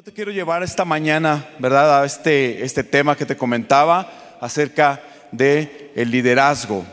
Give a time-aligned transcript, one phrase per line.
[0.00, 2.00] Yo te quiero llevar esta mañana, ¿verdad?
[2.00, 6.86] A este, este tema que te comentaba acerca de liderazgo,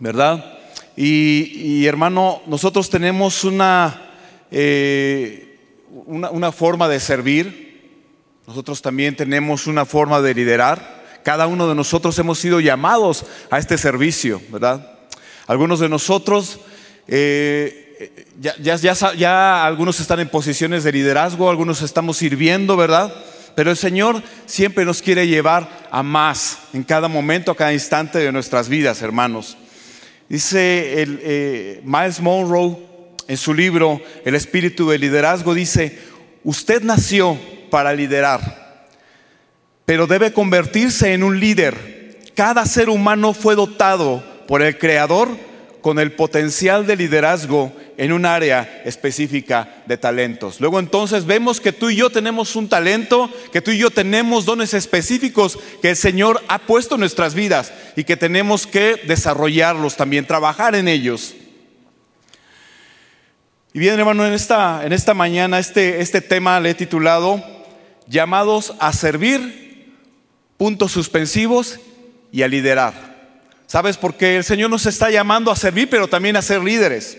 [0.00, 0.58] ¿verdad?
[0.96, 4.14] Y, hermano, nosotros tenemos una,
[4.50, 5.58] eh,
[6.06, 8.00] una, una forma de servir,
[8.46, 11.20] nosotros también tenemos una forma de liderar.
[11.22, 14.90] Cada uno de nosotros hemos sido llamados a este servicio, ¿verdad?
[15.46, 16.60] Algunos de nosotros
[17.08, 17.85] eh,
[18.38, 23.12] ya, algunos están en posiciones de liderazgo, algunos estamos sirviendo, ¿verdad?
[23.54, 28.18] Pero el Señor siempre nos quiere llevar a más en cada momento, a cada instante
[28.18, 29.56] de nuestras vidas, hermanos.
[30.28, 30.58] Dice
[30.96, 32.76] eh, Miles Monroe
[33.28, 35.98] en su libro El espíritu del liderazgo, dice,
[36.44, 37.38] usted nació
[37.70, 38.88] para liderar,
[39.84, 42.18] pero debe convertirse en un líder.
[42.34, 45.45] Cada ser humano fue dotado por el Creador
[45.86, 50.60] con el potencial de liderazgo en un área específica de talentos.
[50.60, 54.44] Luego entonces vemos que tú y yo tenemos un talento, que tú y yo tenemos
[54.44, 59.94] dones específicos que el Señor ha puesto en nuestras vidas y que tenemos que desarrollarlos
[59.94, 61.36] también, trabajar en ellos.
[63.72, 67.40] Y bien, hermano, en esta, en esta mañana este, este tema le he titulado
[68.08, 69.94] Llamados a servir,
[70.56, 71.78] puntos suspensivos
[72.32, 73.15] y a liderar.
[73.66, 73.96] ¿Sabes?
[73.96, 77.18] Porque el Señor nos está llamando a servir, pero también a ser líderes.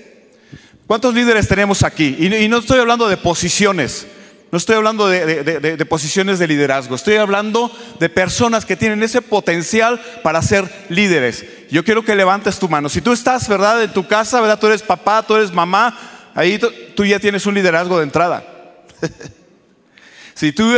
[0.87, 2.15] ¿Cuántos líderes tenemos aquí?
[2.17, 4.07] Y, no estoy hablando de posiciones,
[4.53, 10.01] no estoy hablando de, posiciones de liderazgo, estoy hablando de personas que tienen ese potencial
[10.23, 11.43] para ser líderes.
[11.69, 12.87] Yo quiero que levantes tu mano.
[12.87, 13.83] Si tú estás, ¿verdad?
[13.83, 14.57] En tu casa, ¿verdad?
[14.57, 16.57] Tú eres papá, tú eres mamá, ahí
[16.95, 18.45] tú ya tienes un liderazgo de entrada.
[20.37, 20.69] Si tú,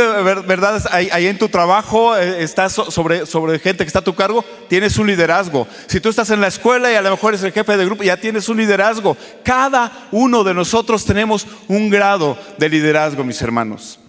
[0.46, 4.42] verdad, ahí, en tu trabajo eh, estás sobre, sobre gente que está a tu cargo,
[4.70, 5.68] tienes un liderazgo.
[5.86, 8.02] Si tú estás en la escuela y a lo mejor eres el jefe de grupo,
[8.02, 9.18] ya tienes un liderazgo.
[9.44, 14.00] Cada uno de nosotros tenemos un grado de liderazgo, mis hermanos.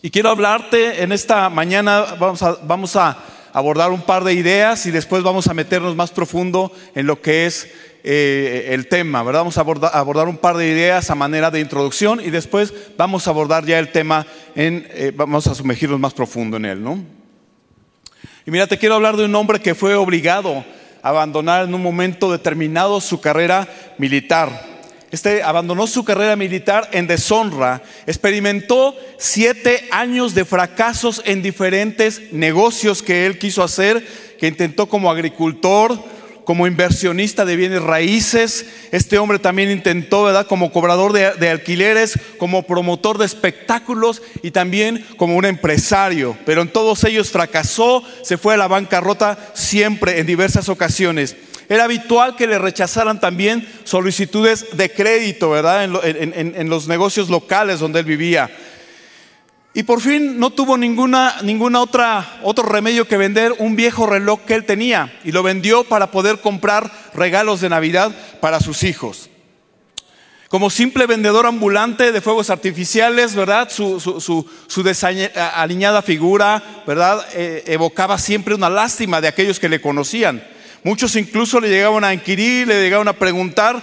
[0.00, 3.18] Y quiero hablarte en esta mañana, vamos a, vamos a
[3.52, 7.44] abordar un par de ideas y después vamos a meternos más profundo en lo que
[7.44, 7.68] es
[8.04, 9.40] eh, el tema, ¿verdad?
[9.40, 13.30] Vamos a abordar, un par de ideas a manera de introducción y después vamos a
[13.30, 16.98] abordar ya el tema, en, eh, vamos a sumergirnos más profundo en él, ¿no?
[18.44, 20.64] Y mira, te quiero hablar de un hombre que fue obligado
[21.02, 23.68] a abandonar en un momento determinado su carrera
[23.98, 24.72] militar.
[25.12, 33.02] Este abandonó su carrera militar en deshonra, experimentó siete años de fracasos en diferentes negocios
[33.02, 34.04] que él quiso hacer,
[34.40, 36.02] que intentó como agricultor,
[36.44, 38.66] como inversionista de bienes raíces.
[38.90, 45.06] Este hombre también intentó, ¿verdad?, como cobrador de, alquileres, como promotor de espectáculos y también
[45.16, 46.36] como un empresario.
[46.44, 51.36] Pero en todos ellos fracasó, se fue a la bancarrota siempre, en diversas ocasiones.
[51.68, 58.00] Era habitual que le rechazaran también solicitudes de crédito, ¿verdad?, en los negocios locales donde
[58.00, 58.50] él vivía.
[59.74, 64.40] Y por fin no tuvo ninguna, ninguna otra, otro remedio que vender un viejo reloj
[64.46, 69.30] que él tenía y lo vendió para poder comprar regalos de Navidad para sus hijos.
[70.48, 73.70] Como simple vendedor ambulante de fuegos artificiales, ¿verdad?
[73.70, 77.26] Su, su, su, desaliñada figura, ¿verdad?
[77.32, 80.44] Eh, evocaba siempre una lástima de aquellos que le conocían.
[80.84, 83.82] Muchos incluso le llegaban a inquirir, le llegaban a preguntar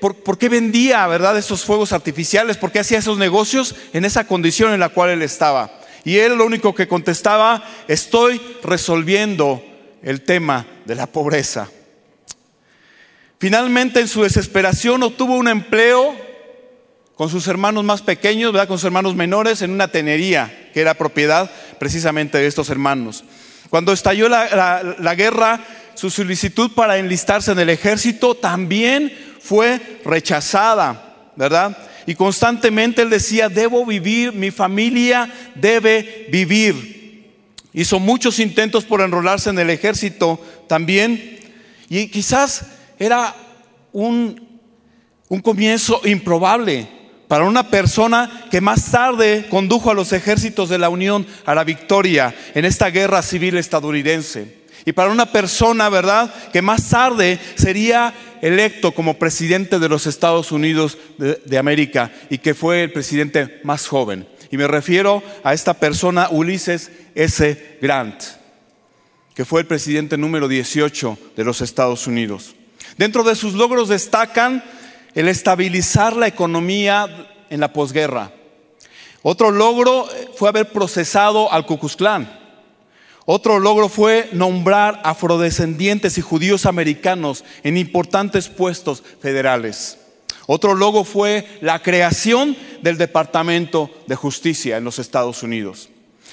[0.00, 2.56] por, qué vendía, verdad, esos fuegos artificiales?
[2.56, 5.80] ¿Por qué hacía esos negocios en esa condición en la cual él estaba?
[6.04, 9.62] Y él lo único que contestaba, estoy resolviendo
[10.02, 11.68] el tema de la pobreza.
[13.38, 16.14] Finalmente, en su desesperación, obtuvo un empleo
[17.16, 18.68] con sus hermanos más pequeños, ¿verdad?
[18.68, 23.24] con sus hermanos menores, en una tenería que era propiedad precisamente de estos hermanos.
[23.70, 25.60] Cuando estalló la guerra,
[25.96, 29.12] su solicitud para enlistarse en el ejército también
[29.46, 31.76] fue rechazada, ¿verdad?
[32.06, 37.32] Y constantemente él decía, debo vivir, mi familia debe vivir.
[37.72, 41.38] Hizo muchos intentos por enrolarse en el ejército también.
[41.88, 42.66] Y quizás
[42.98, 43.34] era
[43.92, 44.60] un,
[45.28, 46.88] un comienzo improbable
[47.28, 51.64] para una persona que más tarde condujo a los ejércitos de la Unión a la
[51.64, 54.66] victoria en esta guerra civil estadounidense.
[54.84, 60.52] Y para una persona, ¿verdad?, que más tarde sería electo como presidente de los Estados
[60.52, 64.26] Unidos de, América y que fue el presidente más joven.
[64.50, 67.78] Y me refiero a esta persona, Ulises S.
[67.80, 68.22] Grant,
[69.34, 72.54] que fue el presidente número 18 de los Estados Unidos.
[72.96, 74.62] Dentro de sus logros destacan
[75.14, 77.08] el estabilizar la economía
[77.50, 78.32] en la posguerra.
[79.22, 81.78] Otro logro fue haber procesado al Ku
[83.26, 89.98] otro logro fue nombrar afrodescendientes y judíos americanos en importantes puestos federales.
[90.46, 95.88] Otro logo fue la creación del Departamento de Justicia en los Estados Unidos.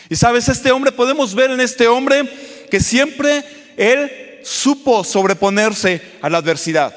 [0.08, 2.30] Y sabes, este hombre, podemos ver en este hombre
[2.70, 3.44] que siempre
[3.76, 4.12] él
[4.44, 6.96] supo sobreponerse a la adversidad.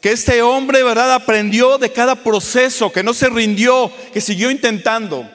[0.00, 5.28] Que este hombre, ¿verdad?, aprendió de cada proceso, que no se rindió, que siguió intentando.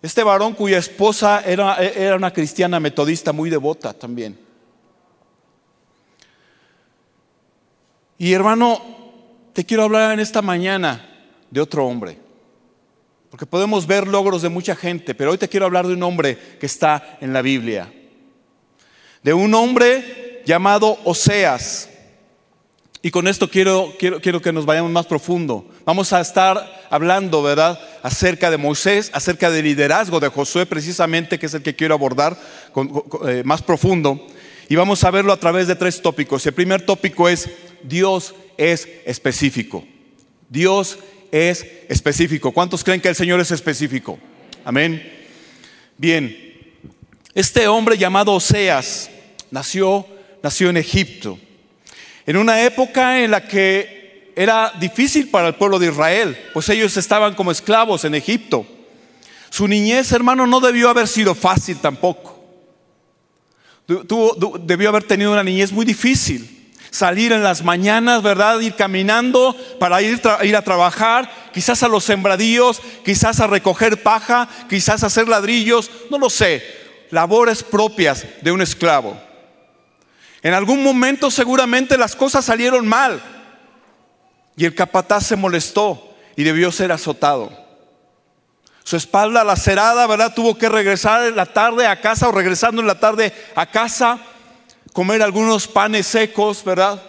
[0.00, 4.38] Este varón cuya esposa era, era una cristiana metodista muy devota también.
[8.16, 8.80] Y hermano,
[9.52, 11.08] te quiero hablar en esta mañana
[11.50, 12.18] de otro hombre.
[13.30, 16.38] Porque podemos ver logros de mucha gente, pero hoy te quiero hablar de un hombre
[16.58, 17.92] que está en la Biblia.
[19.22, 21.87] De un hombre llamado Oseas.
[23.00, 25.64] Y con esto quiero, quiero, quiero, que nos vayamos más profundo.
[25.84, 31.46] Vamos a estar hablando, ¿verdad?, acerca de Moisés, acerca del liderazgo de Josué, precisamente, que
[31.46, 32.36] es el que quiero abordar
[33.26, 34.26] eh, más profundo.
[34.68, 36.44] Y vamos a verlo a través de tres tópicos.
[36.46, 37.48] El primer tópico es
[37.82, 39.84] Dios es específico.
[40.48, 40.98] Dios
[41.30, 42.52] es específico.
[42.52, 44.18] ¿Cuántos creen que el Señor es específico?
[44.64, 45.02] Amén.
[45.96, 46.36] Bien,
[47.34, 49.10] este hombre llamado Oseas
[49.50, 50.06] nació,
[50.42, 51.38] nació en Egipto,
[52.28, 56.94] en una época en la que era difícil para el pueblo de Israel, pues ellos
[56.98, 58.66] estaban como esclavos en Egipto.
[59.48, 62.38] Su niñez, hermano, no debió haber sido fácil tampoco.
[63.86, 68.60] debió haber tenido una niñez muy difícil salir en las mañanas, ¿verdad?
[68.60, 74.50] Ir caminando para ir, ir, a trabajar, quizás a los sembradíos, quizás a recoger paja,
[74.68, 76.62] quizás a hacer ladrillos, no lo sé,
[77.10, 79.27] labores propias de un esclavo.
[80.42, 83.20] En algún momento seguramente las cosas salieron mal
[84.56, 87.50] y el capataz se molestó y debió ser azotado.
[88.84, 90.32] Su espalda lacerada, ¿verdad?
[90.34, 94.18] Tuvo que regresar en la tarde a casa o regresando en la tarde a casa
[94.92, 97.02] comer algunos panes secos, ¿verdad?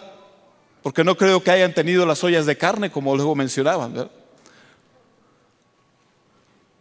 [0.82, 4.10] Porque no creo que hayan tenido las ollas de carne, como luego mencionaban, ¿verdad?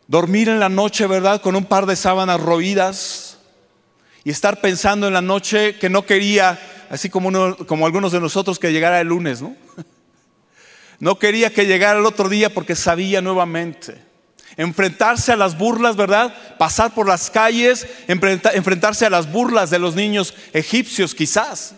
[0.08, 1.42] Dormir en la noche, ¿verdad?
[1.42, 3.29] Con un par de sábanas roídas
[4.30, 6.60] y estar pensando en la noche que no quería,
[6.92, 9.56] así como, como algunos de nosotros, que llegara el lunes, ¿no?
[11.00, 14.00] No quería que llegara el otro día porque sabía nuevamente
[14.56, 16.32] enfrentarse a las burlas, ¿verdad?
[16.60, 21.74] Pasar por las calles, enfrentarse a las burlas de los niños egipcios quizás.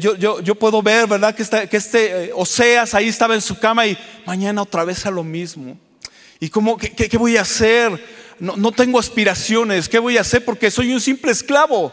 [0.00, 1.34] Yo, yo, puedo ver, ¿verdad?
[1.34, 5.22] Que, este eh, Oseas ahí estaba en su cama y mañana otra vez a lo
[5.22, 5.76] mismo.
[6.40, 8.04] ¿Y cómo, qué, voy a hacer?
[8.38, 9.88] No, no, tengo aspiraciones.
[9.88, 10.44] ¿Qué voy a hacer?
[10.44, 11.92] Porque soy un simple esclavo.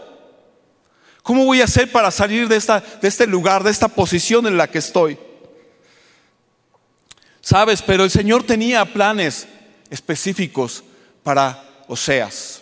[1.23, 4.57] ¿Cómo voy a hacer para salir de, esta, de este lugar, de esta posición en
[4.57, 5.17] la que estoy?
[7.41, 9.47] Sabes, pero el Señor tenía planes
[9.89, 10.83] específicos
[11.23, 12.61] para Oseas.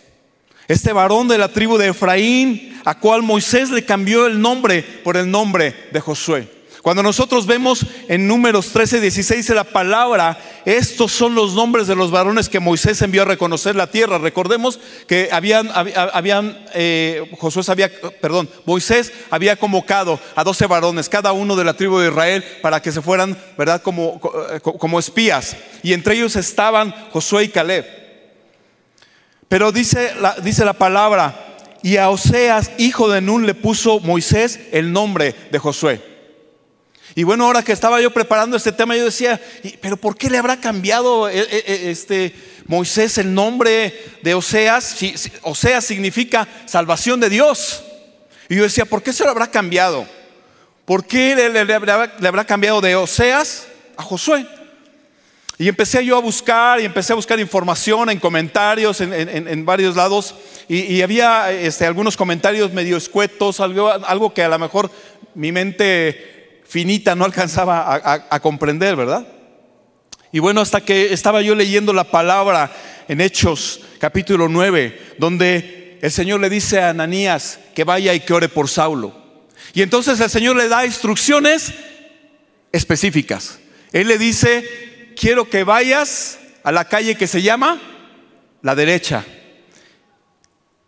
[0.68, 5.18] Este varón de la tribu de Efraín, a cual Moisés le cambió el nombre por
[5.18, 6.59] el nombre de Josué.
[6.82, 12.10] Cuando nosotros vemos en números 13, 16 la palabra, estos son los nombres de los
[12.10, 14.18] varones que Moisés envió a reconocer la tierra.
[14.18, 17.92] Recordemos que habían, habían eh, Josué había,
[18.22, 22.82] perdón, Moisés había convocado a 12 varones, cada uno de la tribu de Israel, para
[22.82, 24.22] que se fueran, ¿verdad?, como,
[24.52, 25.58] eh, como espías.
[25.84, 27.86] Y entre ellos estaban Josué y Caleb.
[29.50, 31.48] Pero dice la, dice la palabra,
[31.82, 36.19] y a Oseas, hijo de Nun, le puso Moisés el nombre de Josué.
[37.16, 39.42] Y bueno, ahora que estaba yo preparando este tema, yo decía,
[39.82, 42.34] pero ¿por qué le habrá cambiado eh, eh, eh, este
[42.68, 44.96] Moisés el nombre de Oseas?
[45.42, 47.84] Oseas significa salvación de Dios.
[48.48, 50.08] Y yo decía, ¿por qué se lo habrá cambiado?
[50.86, 54.46] ¿Por qué le, habrá, cambiado de Oseas a Josué?
[55.58, 60.34] Y empecé yo a buscar y empecé a buscar información en comentarios en, varios lados
[60.70, 64.90] y, había este, algunos comentarios medio escuetos, algo, algo que a lo mejor
[65.36, 66.39] mi mente
[66.70, 68.00] finita no alcanzaba
[68.30, 69.28] a, comprender, ¿verdad?
[70.32, 72.72] Y bueno, hasta que estaba yo leyendo la palabra
[73.08, 78.34] en Hechos capítulo 9, donde el Señor le dice a Ananías que vaya y que
[78.34, 79.16] ore por Saulo.
[79.74, 81.74] Y entonces el Señor le da instrucciones
[82.72, 83.58] específicas.
[83.92, 87.82] Él le dice, quiero que vayas a la calle que se llama
[88.62, 89.26] la derecha.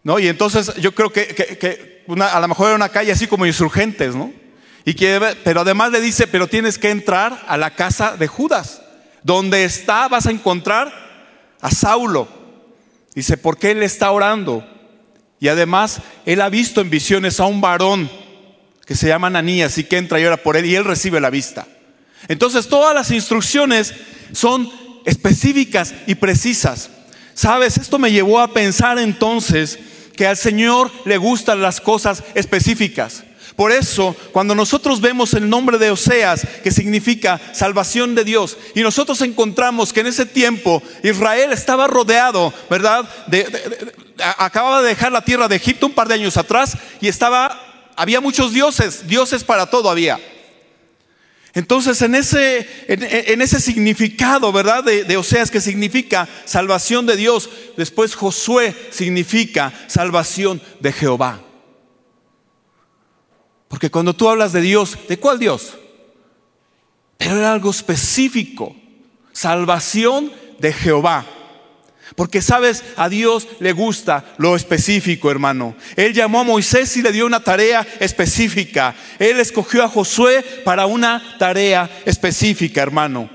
[0.04, 0.20] ¿No?
[0.20, 4.32] Y entonces yo creo que, a lo mejor era una calle así como insurgentes, ¿no?
[4.86, 4.96] Y
[5.44, 8.82] pero además le dice, pero tienes que entrar a la casa de Judas.
[9.24, 10.92] Donde está vas a encontrar
[11.62, 12.28] a Saulo.
[13.14, 14.68] Dice, porque él está orando.
[15.40, 18.10] Y además él ha visto en visiones a un varón
[18.86, 21.30] que se llama Ananías y que entra y ora por él y él recibe la
[21.30, 21.68] vista.
[22.28, 23.94] Entonces todas las instrucciones
[24.34, 24.70] son
[25.06, 26.90] específicas y precisas.
[27.34, 29.80] Sabes, esto me llevó a pensar entonces
[30.16, 33.24] que al Señor le gustan las cosas específicas.
[33.55, 38.81] Por eso, cuando nosotros vemos el nombre de Oseas, que significa salvación de Dios, y
[38.81, 43.08] nosotros encontramos que en ese tiempo Israel estaba rodeado, ¿verdad?
[44.38, 48.22] acababa de dejar la tierra de Egipto un par de años atrás y estaba, había
[48.22, 50.20] muchos dioses, dioses para todo había.
[51.53, 54.86] Entonces, en ese, en, ese significado, ¿verdad?
[54.86, 61.41] De, de, Oseas, que significa salvación de Dios, después Josué significa salvación de Jehová.
[63.72, 65.78] Porque cuando tú hablas de Dios, ¿de cuál Dios?
[67.18, 68.75] Pero era algo específico,
[69.32, 71.25] salvación de Jehová.
[72.18, 75.74] Porque sabes, a Dios le gusta lo específico, hermano.
[75.96, 78.94] Él llamó a Moisés y le dio una tarea específica.
[79.18, 83.30] Él escogió a Josué para una tarea específica, hermano.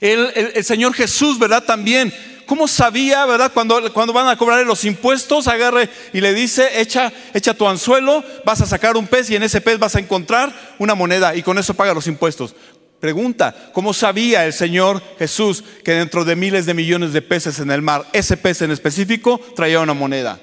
[0.00, 1.64] el, el Señor Jesús, ¿verdad?
[1.64, 2.12] También
[2.50, 3.52] ¿Cómo sabía, verdad?
[3.54, 8.24] Cuando, cuando van a cobrarle los impuestos, agarre y le dice, echa, echa tu anzuelo,
[8.44, 11.44] vas a sacar un pez y en ese pez vas a encontrar una moneda y
[11.44, 12.56] con eso paga los impuestos.
[12.98, 17.70] Pregunta, ¿cómo sabía el Señor Jesús que dentro de miles de millones de peces en
[17.70, 20.40] el mar, ese pez en específico traía una moneda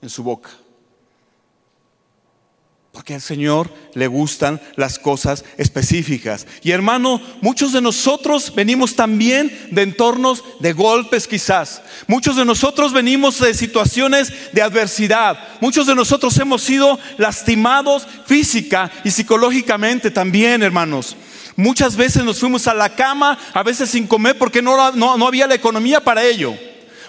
[0.00, 0.50] en su boca?
[2.92, 6.46] Porque al Señor le gustan las cosas específicas.
[6.62, 11.80] Y hermano, muchos de nosotros venimos también de entornos de golpes quizás.
[12.06, 15.38] Muchos de nosotros venimos de situaciones de adversidad.
[15.62, 21.16] Muchos de nosotros hemos sido lastimados física y psicológicamente también, hermanos.
[21.56, 25.46] Muchas veces nos fuimos a la cama, a veces sin comer porque no, no, había
[25.46, 26.54] la economía para ello.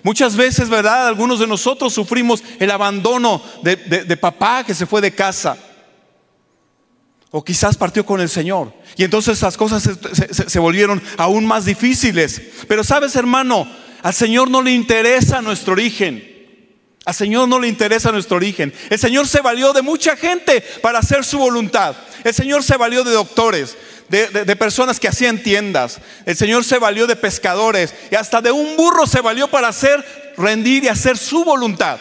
[0.02, 1.10] Muchas veces, ¿verdad?
[1.10, 5.58] Algunos de nosotros sufrimos el abandono de, de papá que se fue de casa.
[7.36, 8.72] O quizás partió con el Señor.
[8.96, 9.90] Y entonces las cosas
[10.48, 12.40] se, volvieron aún más difíciles.
[12.68, 13.68] Pero sabes, hermano,
[14.04, 16.24] al Señor no le interesa nuestro origen.
[17.06, 18.72] Al Señor no le interesa nuestro origen.
[18.92, 21.96] El Señor se valió de mucha gente para hacer su voluntad.
[22.24, 23.78] El Señor se valió de doctores,
[24.10, 26.02] de, de, personas que hacían tiendas.
[26.28, 30.34] El Señor se valió de pescadores y hasta de un burro se valió para hacer,
[30.38, 32.00] rendir y hacer su voluntad.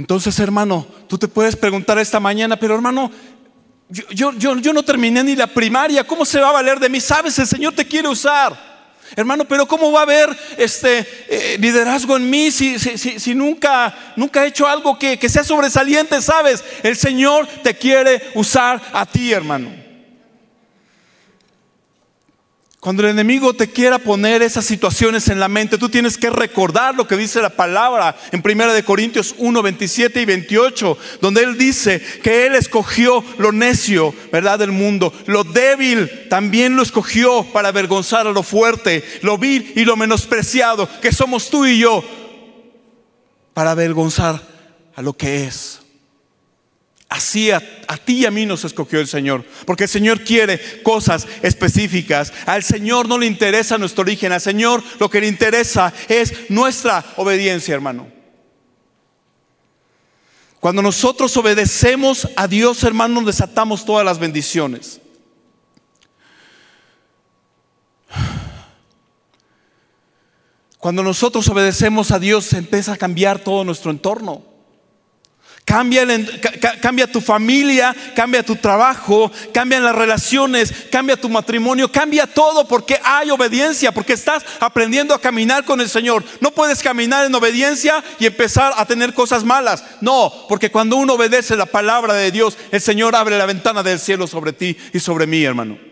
[0.00, 3.10] Entonces, hermano, tú te puedes preguntar esta mañana, pero hermano,
[3.90, 7.02] yo, yo, yo, no terminé ni la primaria, ¿cómo se va a valer de mí?
[7.02, 8.58] Sabes, el Señor te quiere usar.
[9.14, 14.66] Hermano, pero ¿cómo va a haber este eh, liderazgo en mí si, nunca, he hecho
[14.66, 16.22] algo que sea sobresaliente?
[16.22, 19.70] Sabes, el Señor te quiere usar a ti, hermano.
[22.80, 26.94] Cuando el enemigo te quiera poner esas situaciones en la mente, tú tienes que recordar
[26.94, 31.58] lo que dice la palabra en 1 de Corintios 1, 27 y 28, donde él
[31.58, 34.58] dice que él escogió lo necio, ¿verdad?
[34.58, 39.84] del mundo, lo débil también lo escogió para avergonzar a lo fuerte, lo vil y
[39.84, 42.02] lo menospreciado, que somos tú y yo,
[43.52, 44.40] para avergonzar
[44.96, 45.79] a lo que es.
[47.10, 47.60] Así a,
[48.04, 52.32] ti y a mí nos escogió el Señor, porque el Señor quiere cosas específicas.
[52.46, 57.04] Al Señor no le interesa nuestro origen, al Señor lo que le interesa es nuestra
[57.16, 58.06] obediencia, hermano.
[60.60, 65.00] Cuando nosotros obedecemos a Dios, hermano, desatamos todas las bendiciones.
[70.78, 74.49] Cuando nosotros obedecemos a Dios, empieza a cambiar todo nuestro entorno.
[75.64, 82.98] Cambia, tu familia, cambia tu trabajo, cambian las relaciones, cambia tu matrimonio, cambia todo porque
[83.04, 86.24] hay obediencia, porque estás aprendiendo a caminar con el Señor.
[86.40, 89.84] No puedes caminar en obediencia y empezar a tener cosas malas.
[90.00, 94.00] No, porque cuando uno obedece la palabra de Dios, el Señor abre la ventana del
[94.00, 95.89] cielo sobre ti y sobre mí, hermano.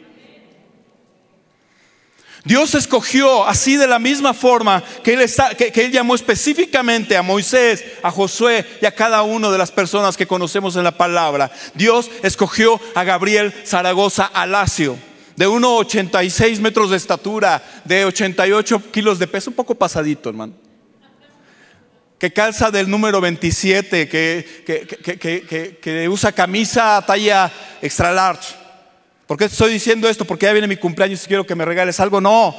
[2.49, 7.85] Dios escogió así de la misma forma que él, que, él, llamó específicamente a Moisés,
[8.02, 11.52] a Josué y a cada una de las personas que conocemos en la palabra.
[11.75, 14.97] Dios escogió a Gabriel Zaragoza Alacio,
[15.37, 20.55] de 1,86 metros de estatura, de 88 kilos de peso, un poco pasadito, hermano.
[22.19, 27.52] Que calza del número 27, que, que usa camisa talla
[27.83, 28.58] extra large
[29.28, 30.25] ¿Por qué te estoy diciendo esto?
[30.25, 32.18] Porque ya viene mi cumpleaños y quiero que me regales algo.
[32.18, 32.56] No.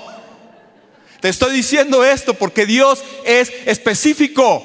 [1.19, 4.63] Te estoy diciendo esto porque Dios es específico.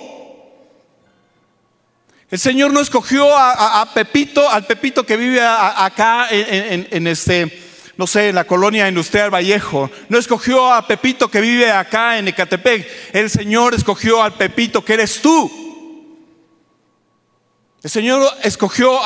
[2.30, 7.62] El Señor no escogió a, Pepito, al Pepito que vive acá en, este,
[7.96, 9.90] no sé, en la colonia industrial Vallejo.
[10.10, 13.14] No escogió a Pepito que vive acá en Ecatepec.
[13.14, 15.64] El Señor escogió al Pepito que eres tú.
[17.82, 19.00] El Señor escogió,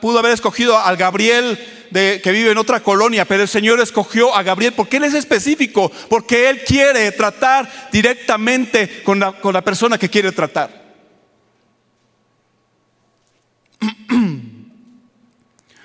[0.00, 4.34] pudo haber escogido al Gabriel de, que vive en otra colonia, pero el Señor escogió
[4.34, 9.62] a Gabriel porque Él es específico, porque Él quiere tratar directamente con la, con la
[9.62, 10.82] persona que quiere tratar.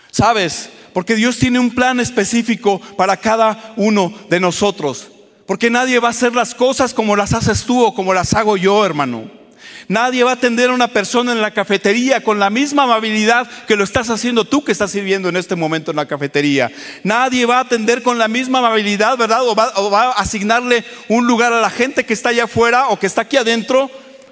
[0.09, 0.71] ¿Sabes?
[0.93, 5.11] Porque Dios tiene un plan específico para cada uno de nosotros.
[5.45, 8.57] Porque nadie va a hacer las cosas como las haces tú o como las hago
[8.57, 9.38] yo, hermano.
[9.87, 13.75] Nadie va a atender a una persona en la cafetería con la misma amabilidad que
[13.75, 16.71] lo estás haciendo tú que estás sirviendo en este momento en la cafetería.
[17.03, 19.47] Nadie va a atender con la misma amabilidad, ¿verdad?
[19.47, 22.89] O va, o va a asignarle un lugar a la gente que está allá afuera
[22.89, 23.89] o que está aquí adentro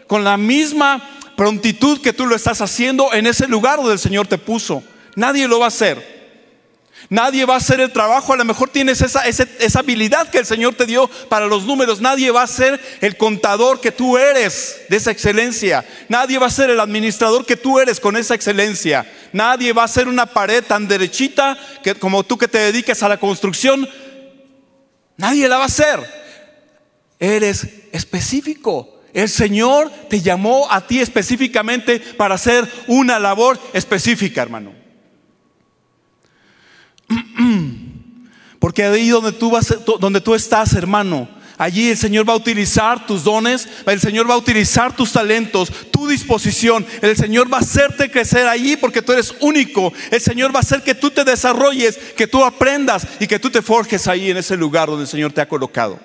[0.08, 4.28] con la misma prontitud que tú lo estás haciendo en ese lugar donde el Señor
[4.28, 4.84] te puso.
[5.16, 6.17] Nadie lo va a hacer.
[7.10, 10.46] Nadie va a hacer el trabajo, a lo mejor tienes esa, esa, habilidad que el
[10.46, 12.02] Señor te dio para los números.
[12.02, 15.86] Nadie va a ser el contador que tú eres de esa excelencia.
[16.10, 19.10] Nadie va a ser el administrador que tú eres con esa excelencia.
[19.32, 23.10] Nadie va a ser una pared tan derechita que, como tú que te dediques a
[23.10, 23.88] la construcción.
[25.16, 26.00] Nadie la va a hacer.
[27.20, 29.02] Eres específico.
[29.14, 34.87] El Señor te llamó a ti específicamente para hacer una labor específica, hermano.
[38.60, 43.06] Porque ahí donde tú, vas, donde tú estás, hermano, allí el Señor va a utilizar
[43.06, 46.86] tus dones, el Señor va a utilizar tus talentos, tu disposición.
[47.02, 49.94] El Señor va a hacerte crecer allí porque tú eres único.
[50.12, 53.50] El Señor va a hacer que tú te desarrolles, que tú aprendas y que tú
[53.50, 56.00] te forjes ahí en ese lugar donde el Señor te ha colocado.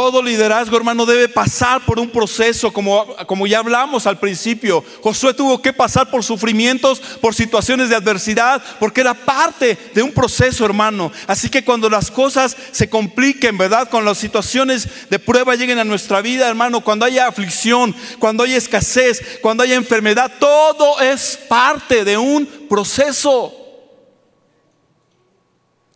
[0.00, 4.82] Todo liderazgo, hermano, debe pasar por un proceso, como, como ya hablamos al principio.
[5.02, 10.10] Josué tuvo que pasar por sufrimientos, por situaciones de adversidad, porque era parte de un
[10.10, 11.12] proceso, hermano.
[11.26, 13.90] Así que cuando las cosas se compliquen, ¿verdad?
[13.90, 18.56] Cuando las situaciones de prueba lleguen a nuestra vida, hermano, cuando haya aflicción, cuando haya
[18.56, 23.52] escasez, cuando haya enfermedad, todo es parte de un proceso.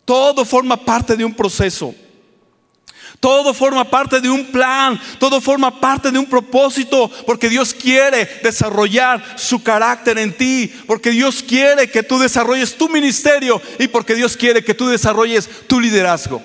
[0.04, 1.94] Todo forma parte de un proceso.
[3.24, 8.28] Todo forma parte de un plan, todo forma parte de un propósito, porque Dios quiere
[8.42, 14.14] desarrollar su carácter en ti, porque Dios quiere que tú desarrolles tu ministerio y porque
[14.14, 16.42] Dios quiere que tú desarrolles tu liderazgo.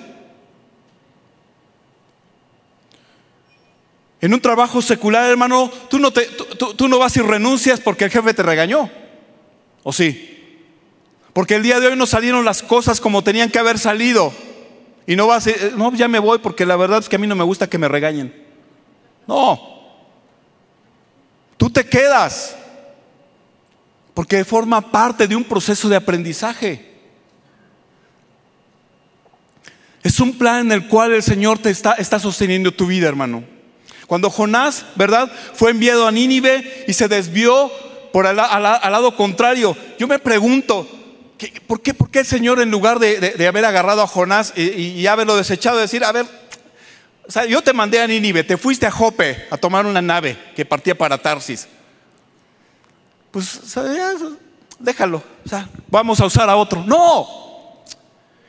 [4.22, 6.30] En un trabajo secular, hermano, tú no, te,
[6.98, 8.90] vas y renuncias porque el jefe te regañó.
[9.82, 10.64] ¿O sí?
[11.34, 14.32] Porque el día de hoy no salieron las cosas como tenían que haber salido.
[15.10, 17.18] Y no vas a decir, no, ya me voy porque la verdad es que a
[17.18, 18.32] mí no me gusta que me regañen.
[19.26, 19.60] No.
[21.56, 22.54] Tú te quedas.
[24.14, 26.92] Porque forma parte de un proceso de aprendizaje.
[30.04, 33.42] Es un plan en el cual el Señor te está, está sosteniendo tu vida, hermano.
[34.06, 35.28] Cuando Jonás, ¿verdad?
[35.54, 37.68] Fue enviado a Nínive y se desvió
[38.12, 39.76] por al lado contrario.
[39.98, 40.88] Yo me pregunto,
[41.66, 45.36] ¿Por qué, por qué el Señor en lugar de, haber agarrado a Jonás y, haberlo
[45.36, 46.26] desechado, decir, a ver,
[47.48, 50.96] yo te mandé a Nínive, te fuiste a Jope a tomar una nave que partía
[50.96, 51.66] para Tarsis.
[53.30, 53.60] Pues,
[54.78, 55.22] déjalo,
[55.88, 56.84] vamos a usar a otro.
[56.84, 57.84] No,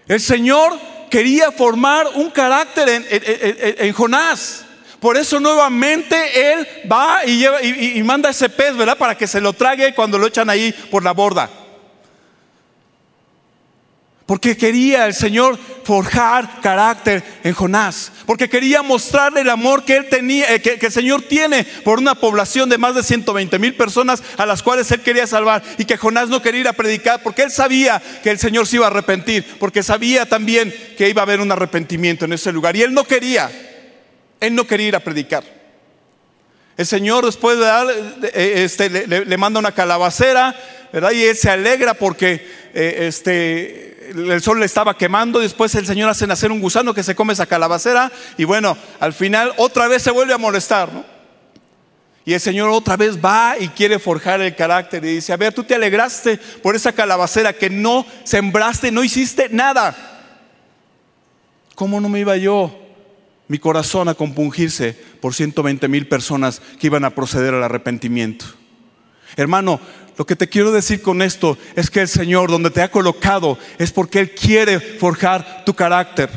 [0.07, 0.77] el Señor
[1.09, 4.65] quería formar un carácter en, Jonás.
[4.99, 8.97] Por eso nuevamente Él va y, lleva, y manda ese pez, ¿verdad?
[8.97, 11.49] Para que se lo trague cuando lo echan ahí por la borda.
[14.31, 18.13] Porque quería el Señor forjar carácter en Jonás.
[18.25, 22.15] Porque quería mostrarle el amor que él tenía, eh, que, el Señor tiene por una
[22.15, 25.61] población de más de 120 mil personas a las cuales él quería salvar.
[25.77, 28.77] Y que Jonás no quería ir a predicar porque él sabía que el Señor se
[28.77, 29.45] iba a arrepentir.
[29.59, 32.77] Porque sabía también que iba a haber un arrepentimiento en ese lugar.
[32.77, 33.51] Y él no quería.
[34.39, 35.43] Él no quería ir a predicar.
[36.77, 37.87] El Señor después de dar,
[38.33, 40.55] eh, este, le, manda una calabacera,
[40.93, 41.11] ¿verdad?
[41.11, 46.09] Y él se alegra porque eh, este, el sol le estaba quemando, después el Señor
[46.09, 50.01] hace nacer un gusano que se come esa calabacera y bueno, al final otra vez
[50.01, 51.05] se vuelve a molestar, ¿no?
[52.23, 55.53] Y el Señor otra vez va y quiere forjar el carácter y dice, a ver,
[55.53, 59.95] tú te alegraste por esa calabacera que no sembraste, no hiciste nada.
[61.73, 62.77] ¿Cómo no me iba yo,
[63.47, 68.45] mi corazón, a compungirse por 120 mil personas que iban a proceder al arrepentimiento?
[69.35, 69.79] Hermano,
[70.21, 73.57] lo que te quiero decir con esto es que el Señor donde te ha colocado
[73.79, 76.29] es porque Él quiere forjar tu carácter.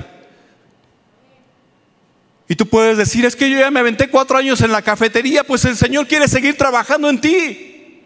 [2.49, 5.45] Y tú puedes decir, es que yo ya me aventé cuatro años en la cafetería,
[5.45, 8.01] pues el Señor quiere seguir trabajando en ti.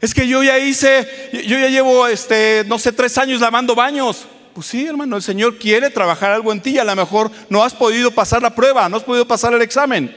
[0.00, 1.06] Es que yo ya hice,
[1.46, 4.26] yo ya llevo, este, no sé, tres años lavando baños.
[4.54, 7.62] Pues sí, hermano, el Señor quiere trabajar algo en ti y a lo mejor no
[7.64, 10.10] has podido pasar la prueba, no has podido pasar el examen.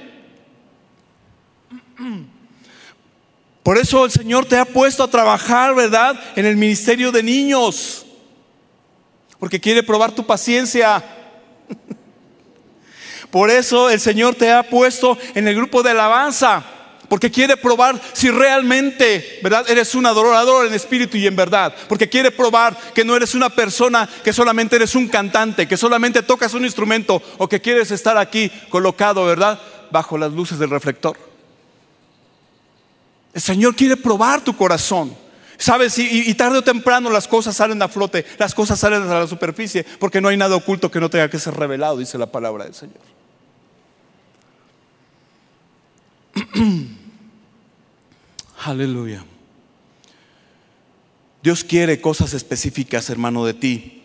[3.64, 6.20] Por eso el Señor te ha puesto a trabajar, ¿verdad?
[6.36, 8.06] En el ministerio de niños.
[9.40, 11.04] Porque quiere probar tu paciencia.
[13.32, 16.64] Por eso el Señor te ha puesto en el grupo de alabanza.
[17.08, 19.70] Porque quiere probar si realmente, ¿verdad?
[19.70, 21.76] Eres un adorador en espíritu y en verdad.
[21.88, 26.24] Porque quiere probar que no eres una persona que solamente eres un cantante, que solamente
[26.24, 29.60] tocas un instrumento o que quieres estar aquí colocado, ¿verdad?
[29.92, 31.31] Bajo las luces del reflector.
[33.34, 35.16] El Señor quiere probar tu corazón.
[35.58, 39.28] Sabes, y, tarde o temprano las cosas salen a flote, las cosas salen a la
[39.28, 42.66] superficie, porque no hay nada oculto que no tenga que ser revelado, dice la palabra
[42.66, 42.98] del Señor.
[48.66, 49.24] Aleluya.
[51.44, 54.01] Dios quiere cosas específicas, hermano, de ti.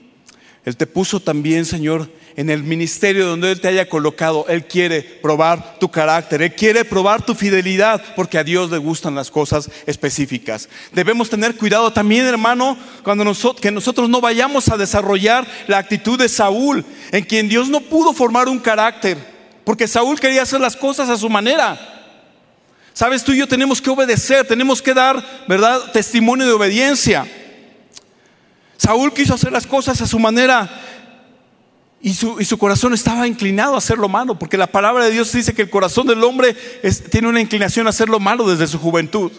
[0.67, 4.47] Él te puso también, Señor, en el ministerio donde Él te haya colocado.
[4.49, 9.15] Él quiere probar tu carácter, Él quiere probar tu fidelidad, porque a Dios le gustan
[9.15, 10.69] las cosas específicas.
[10.93, 16.19] Debemos tener cuidado también, hermano, cuando nosotros, que nosotros no vayamos a desarrollar la actitud
[16.19, 19.17] de Saúl, en quien Dios no pudo formar un carácter,
[19.63, 21.79] porque Saúl quería hacer las cosas a su manera.
[22.93, 27.25] Sabes, tú y yo tenemos que obedecer, tenemos que dar, ¿verdad?, testimonio de obediencia.
[28.77, 30.69] Saúl quiso hacer las cosas a su manera
[32.01, 35.55] y su, corazón estaba inclinado a hacer lo malo, porque la palabra de Dios dice
[35.55, 36.55] que el corazón del hombre
[37.11, 39.33] tiene una inclinación a hacer lo malo desde su juventud.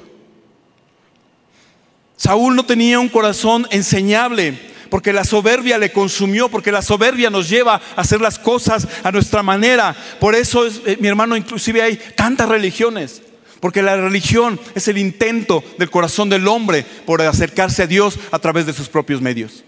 [2.18, 7.48] Saúl no tenía un corazón enseñable, porque la soberbia le consumió, porque la soberbia nos
[7.48, 9.96] lleva a hacer las cosas a nuestra manera.
[10.20, 13.22] Por eso, eh, mi hermano, inclusive hay tantas religiones.
[13.60, 18.40] Porque la religión es el intento del corazón del hombre por acercarse a Dios a
[18.40, 19.64] través de sus propios medios.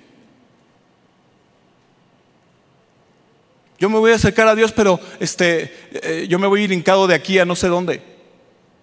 [3.80, 6.64] Yo me voy a acercar a Dios, pero este, eh, yo me voy a
[7.08, 8.02] de aquí a no sé dónde.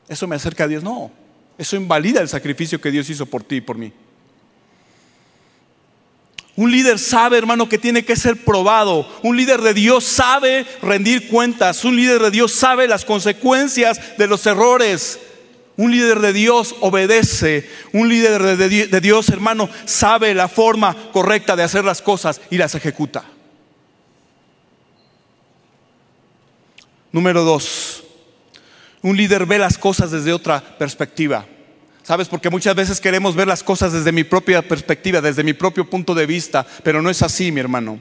[0.08, 0.82] Eso me acerca a Dios.
[0.82, 1.10] No,
[1.58, 3.92] eso invalida el sacrificio que Dios hizo por ti y por mí.
[6.56, 9.06] Un líder sabe, hermano, que tiene que ser probado.
[9.22, 11.84] Un líder de Dios sabe rendir cuentas.
[11.84, 15.20] Un líder de Dios sabe las consecuencias de los errores.
[15.76, 17.68] Un líder de Dios obedece.
[17.92, 22.74] Un líder de Dios, hermano, sabe la forma correcta de hacer las cosas y las
[22.74, 23.24] ejecuta.
[27.12, 28.02] Número dos,
[29.02, 31.46] un líder ve las cosas desde otra perspectiva.
[32.06, 32.28] ¿Sabes?
[32.28, 36.14] Porque muchas veces queremos ver las cosas desde mi propia perspectiva, desde mi propio punto
[36.14, 37.98] de vista, pero no es así, mi hermano.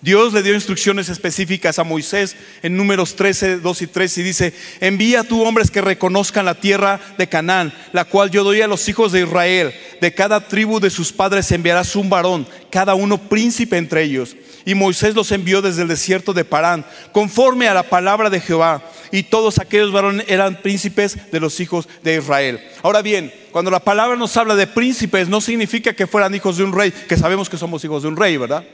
[0.00, 4.54] Dios le dio instrucciones específicas a Moisés en números 13, 2 y 3 y dice,
[4.80, 8.88] envía a hombres que reconozcan la tierra de Canaán, la cual yo doy a los
[8.88, 9.72] hijos de Israel.
[10.00, 14.34] De cada tribu de sus padres enviarás un varón, cada uno príncipe entre ellos
[14.66, 18.82] y Moisés los envió desde el desierto de Parán, conforme a la palabra de Jehová.
[19.12, 22.60] Y todos aquellos varones eran príncipes de los hijos de Israel.
[22.82, 26.64] Ahora bien, cuando la palabra nos habla de príncipes, no significa que fueran hijos de
[26.64, 28.64] un rey, que sabemos que somos hijos de un rey, ¿verdad?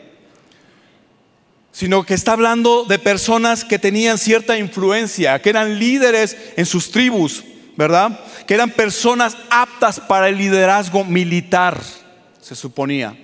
[1.72, 6.90] Sino que está hablando de personas que tenían cierta influencia, que eran líderes en sus
[6.90, 7.44] tribus,
[7.76, 8.18] ¿verdad?
[8.46, 11.78] Que eran personas aptas para el liderazgo militar,
[12.40, 13.14] se suponía.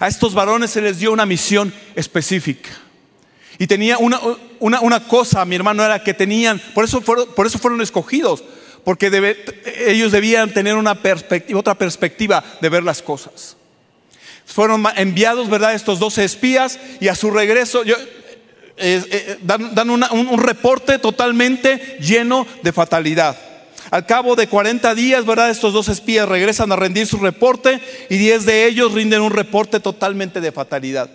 [0.00, 2.70] A estos varones se les dio una misión específica.
[3.58, 4.18] Y tenía una,
[4.58, 8.42] una, cosa, mi hermano, era que tenían, por eso fueron, por eso fueron escogidos,
[8.84, 9.36] porque
[9.86, 13.56] ellos debían tener una perspectiva, otra perspectiva de ver las cosas.
[14.46, 17.94] Fueron enviados, ¿verdad?, estos 12 espías y a su regreso eh,
[18.76, 23.51] eh, dan, un reporte totalmente lleno de fatalidad.
[23.92, 25.50] Al cabo de 40 días, ¿verdad?
[25.50, 27.78] Estos dos espías regresan a rendir su reporte
[28.08, 31.10] y 10 de ellos rinden un reporte totalmente de fatalidad.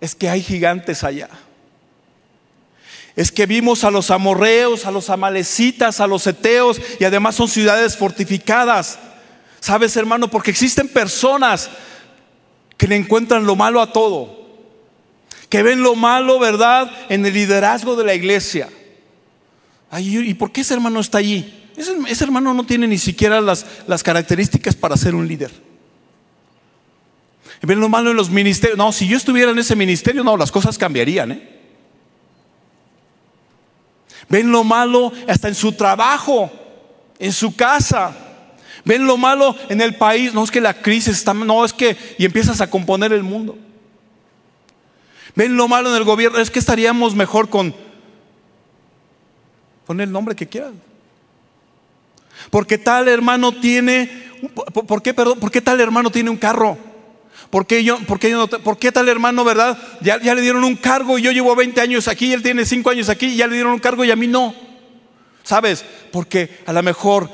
[0.00, 1.28] Es que hay gigantes allá.
[3.14, 7.46] Es que vimos a los amorreos, a los amalecitas, a los eteos y además son
[7.46, 8.98] ciudades fortificadas.
[9.60, 10.28] ¿Sabes, hermano?
[10.28, 11.70] Porque existen personas
[12.76, 14.44] que le encuentran lo malo a todo.
[15.48, 16.90] Que ven lo malo, ¿verdad?
[17.08, 18.68] En el liderazgo de la iglesia.
[20.00, 21.58] ¿y por qué ese hermano está allí?
[21.80, 23.64] Ese, hermano no tiene ni siquiera las,
[24.02, 25.50] características para ser un líder.
[27.62, 28.76] Ven lo malo en los ministerios.
[28.76, 31.32] No, si yo estuviera en ese ministerio, no, las cosas cambiarían.
[31.32, 31.60] ¿eh?
[34.28, 36.50] Ven lo malo hasta en su trabajo,
[37.18, 38.14] en su casa.
[38.84, 40.34] Ven lo malo en el país.
[40.34, 43.56] No es que la crisis está, no es que, y empiezas a componer el mundo.
[45.34, 46.38] Ven lo malo en el gobierno.
[46.38, 47.74] Es que estaríamos mejor con,
[49.86, 50.72] pon el nombre que quieras.
[52.48, 54.10] Porque tal hermano tiene,
[54.86, 56.78] ¿por qué, perdón, ¿por qué tal hermano tiene un carro?
[57.50, 59.76] ¿Por qué, yo, por qué, yo no, ¿Por qué tal hermano, verdad?
[60.00, 62.64] Ya, ya, le dieron un cargo y yo llevo 20 años aquí y él tiene
[62.64, 64.54] 5 años aquí y ya le dieron un cargo y a mí no.
[65.42, 65.84] ¿Sabes?
[66.12, 67.28] Porque a lo mejor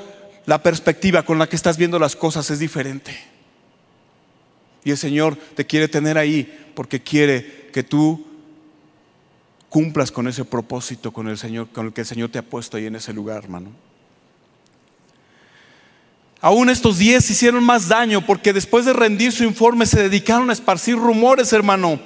[0.46, 3.14] la perspectiva con la que estás viendo las cosas es diferente.
[4.84, 8.24] Y el Señor te quiere tener ahí porque quiere que tú
[9.68, 12.78] cumplas con ese propósito con el Señor, con el que el Señor te ha puesto
[12.78, 13.70] ahí en ese lugar, hermano.
[16.40, 20.52] Aún estos diez hicieron más daño porque después de rendir su informe se dedicaron a
[20.52, 21.98] esparcir rumores, hermano.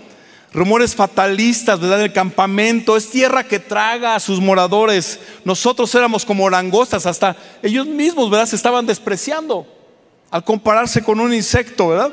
[0.53, 1.99] Rumores fatalistas, ¿verdad?
[1.99, 2.97] Del campamento.
[2.97, 5.21] Es tierra que traga a sus moradores.
[5.45, 8.47] Nosotros éramos como langostas, hasta ellos mismos, ¿verdad?
[8.47, 9.67] Se estaban despreciando
[10.31, 12.13] al compararse con un insecto, ¿verdad?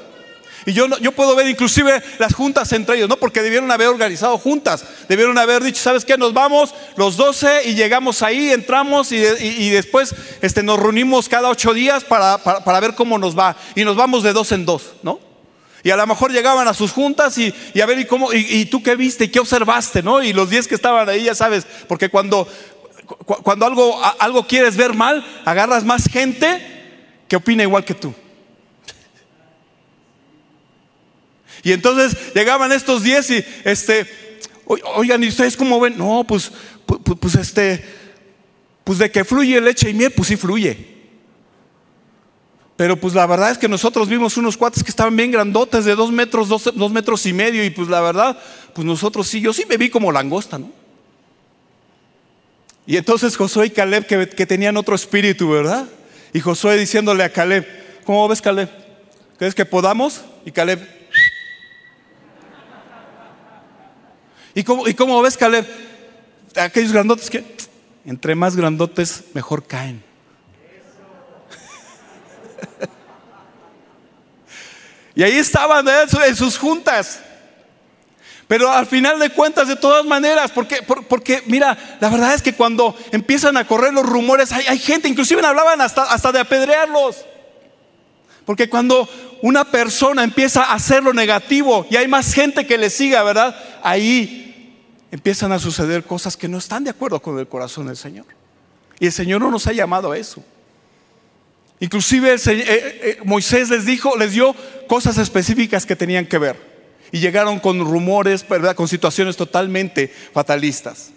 [0.67, 3.15] Y yo, yo puedo ver inclusive las juntas entre ellos, ¿no?
[3.15, 6.17] Porque debieron haber organizado juntas, debieron haber dicho, ¿sabes qué?
[6.17, 11.73] Nos vamos los 12 y llegamos ahí, entramos y, después este, nos reunimos cada ocho
[11.73, 12.35] días para,
[12.81, 13.55] ver cómo nos va.
[13.75, 15.21] Y nos vamos de dos en dos, ¿no?
[15.85, 18.83] Y a lo mejor llegaban a sus juntas y, a ver, ¿y, cómo, y, tú
[18.83, 20.21] qué viste y qué observaste, ¿no?
[20.21, 22.45] Y los diez que estaban ahí, ya sabes, porque cuando,
[23.25, 28.13] cuando algo, algo quieres ver mal, agarras más gente que opina igual que tú.
[31.67, 34.07] Y entonces llegaban estos diez y, este,
[34.95, 35.97] oigan, ¿y ustedes cómo ven?
[35.97, 36.49] No, pues,
[36.85, 37.83] pues, pues, este,
[38.85, 40.95] pues de que fluye leche y miel, pues sí fluye.
[42.77, 45.93] Pero pues la verdad es que nosotros vimos unos cuates que estaban bien grandotes, de
[45.93, 48.39] dos metros, dos, metros y medio, y pues la verdad,
[48.73, 50.71] pues nosotros sí, yo sí me vi como langosta, ¿no?
[52.85, 55.85] Y entonces Josué y Caleb que, que tenían otro espíritu, ¿verdad?
[56.31, 57.67] Y Josué diciéndole a Caleb,
[58.05, 58.69] ¿cómo ves Caleb?
[59.37, 60.21] ¿Crees que podamos?
[60.45, 60.96] Y Caleb,
[64.57, 65.67] ¿Y cómo, ves, Caleb?
[66.55, 67.43] Aquellos grandotes que,
[68.05, 70.03] entre más grandotes, mejor caen.
[75.15, 77.19] y ahí estaban en sus juntas.
[78.47, 82.55] Pero al final de cuentas, de todas maneras, porque, porque mira, la verdad es que
[82.55, 87.25] cuando empiezan a correr los rumores, hay, hay gente, inclusive hablaban hasta, hasta de apedrearlos.
[88.43, 89.07] Porque cuando
[89.43, 93.55] una persona empieza a hacer lo negativo y hay más gente que le siga, ¿verdad?
[93.83, 94.45] Ahí
[95.11, 98.25] empiezan a suceder cosas que no están de acuerdo con el corazón del Señor.
[98.99, 100.43] Y el Señor no nos ha llamado a eso.
[101.79, 104.55] Inclusive eh, eh, Moisés les dijo, les dio
[104.87, 106.77] cosas específicas que tenían que ver.
[107.11, 108.75] Y llegaron con rumores, ¿verdad?
[108.75, 111.11] con situaciones totalmente fatalistas.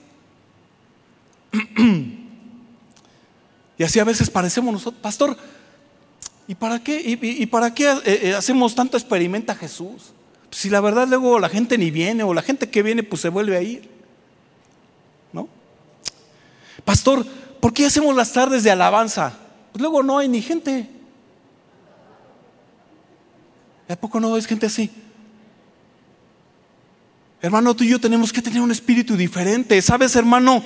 [3.78, 5.36] y así a veces parecemos nosotros, pastor,
[6.46, 10.12] ¿y para qué, y, para qué eh, hacemos tanto experimenta Jesús?
[10.50, 13.28] Si la verdad luego la gente ni viene o la gente que viene pues se
[13.28, 13.88] vuelve a ir.
[15.32, 15.48] ¿No?
[16.84, 17.24] Pastor,
[17.60, 19.32] ¿por qué hacemos las tardes de alabanza?
[19.72, 20.88] Pues luego no hay ni gente.
[23.88, 24.90] ¿A poco no es gente así?
[27.42, 29.80] Hermano, tú y yo tenemos que tener un espíritu diferente.
[29.80, 30.62] ¿Sabes, hermano?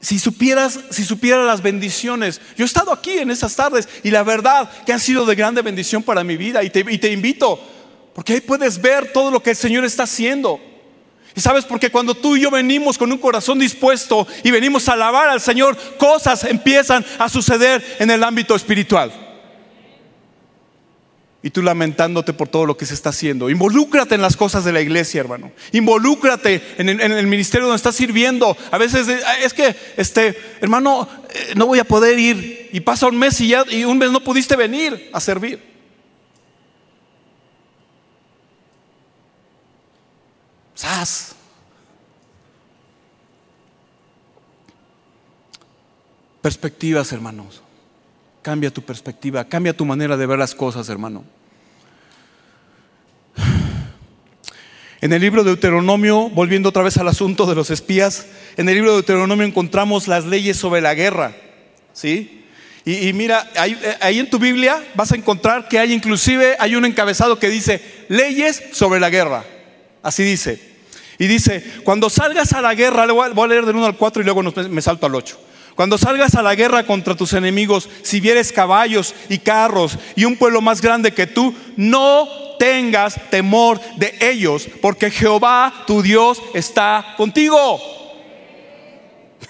[0.00, 4.22] Si supieras, si supieras las bendiciones, yo he estado aquí en esas tardes y la
[4.22, 7.60] verdad que han sido de grande bendición para mi vida y te, y te invito
[8.18, 10.58] porque ahí puedes ver todo lo que el Señor está haciendo.
[11.36, 14.94] Y sabes, porque cuando tú y yo venimos con un corazón dispuesto y venimos a
[14.94, 19.12] alabar al Señor, cosas empiezan a suceder en el ámbito espiritual.
[21.44, 23.50] Y tú lamentándote por todo lo que se está haciendo.
[23.50, 25.52] Involúcrate en las cosas de la iglesia, hermano.
[25.70, 28.56] Involúcrate en el, ministerio donde estás sirviendo.
[28.72, 29.06] A veces
[29.44, 32.68] es que, este, hermano, eh, no voy a poder ir.
[32.72, 35.67] Y pasa un mes y ya, y un mes no pudiste venir a servir.
[40.78, 41.34] ¡Sas!
[46.40, 47.62] Perspectivas, hermanos.
[48.42, 51.24] Cambia tu perspectiva, cambia tu manera de ver las cosas, hermano.
[55.00, 58.76] En el libro de Deuteronomio, volviendo otra vez al asunto de los espías, en el
[58.76, 61.34] libro de Deuteronomio encontramos las leyes sobre la guerra.
[61.92, 62.44] ¿Sí?
[62.84, 66.84] Y, mira, ahí, ahí, en tu Biblia vas a encontrar que hay inclusive, hay un
[66.84, 69.44] encabezado que dice, leyes sobre la guerra.
[70.08, 70.58] Así dice.
[71.18, 74.24] Y dice, cuando salgas a la guerra, voy a leer del 1 al 4 y
[74.24, 75.38] luego me salto al 8.
[75.74, 80.36] Cuando salgas a la guerra contra tus enemigos, si vieres caballos y carros y un
[80.36, 82.26] pueblo más grande que tú, no
[82.58, 87.78] tengas temor de ellos, porque Jehová tu Dios está contigo.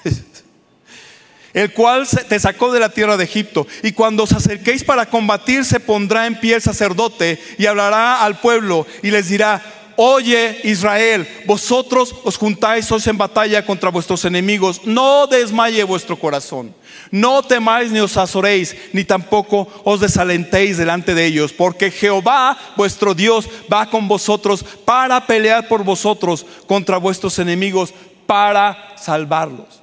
[1.54, 3.66] El cual te sacó de la tierra de Egipto.
[3.84, 8.40] Y cuando os acerquéis para combatir, se pondrá en pie el sacerdote y hablará al
[8.40, 15.26] pueblo y les dirá, Oye Israel, vosotros os juntáis en batalla contra vuestros enemigos, no
[15.26, 16.72] desmaye vuestro corazón,
[17.10, 23.12] no temáis ni os azoréis, ni tampoco os desalentéis delante de ellos, porque Jehová vuestro
[23.12, 27.92] Dios va con vosotros para pelear por vosotros contra vuestros enemigos,
[28.24, 29.82] para salvarlos.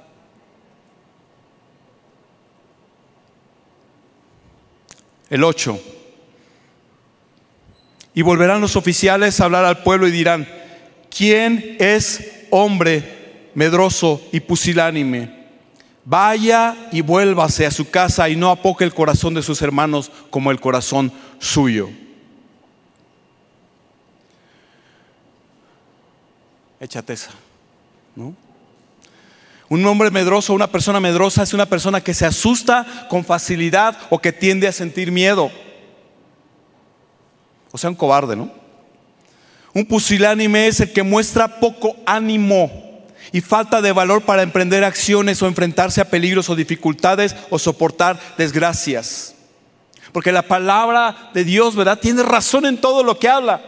[5.28, 5.95] El 8.
[8.16, 10.48] Y volverán los oficiales a hablar al pueblo y dirán,
[11.14, 15.44] ¿quién es hombre medroso y pusilánime?
[16.02, 20.50] Vaya y vuélvase a su casa y no apoque el corazón de sus hermanos como
[20.50, 21.90] el corazón suyo.
[26.80, 27.32] Échate esa,
[28.14, 28.34] ¿no?
[29.68, 34.18] Un hombre medroso, una persona medrosa es una persona que se asusta con facilidad o
[34.20, 35.50] que tiende a sentir miedo.
[37.76, 38.50] O sea, un cobarde, ¿no?
[39.74, 45.42] Un pusilánime es el que muestra poco ánimo y falta de valor para emprender acciones
[45.42, 49.34] o enfrentarse a peligros o dificultades o soportar desgracias.
[50.10, 51.98] Porque la palabra de Dios, ¿verdad?
[51.98, 53.60] Tiene razón en todo lo que habla.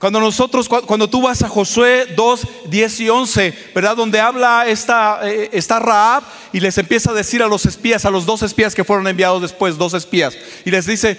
[0.00, 3.94] Cuando nosotros, cuando tú vas a Josué 2, 10 y 11, ¿verdad?
[3.94, 8.10] Donde habla esta, eh, esta Raab y les empieza a decir a los espías, a
[8.10, 11.16] los dos espías que fueron enviados después, dos espías, y les dice,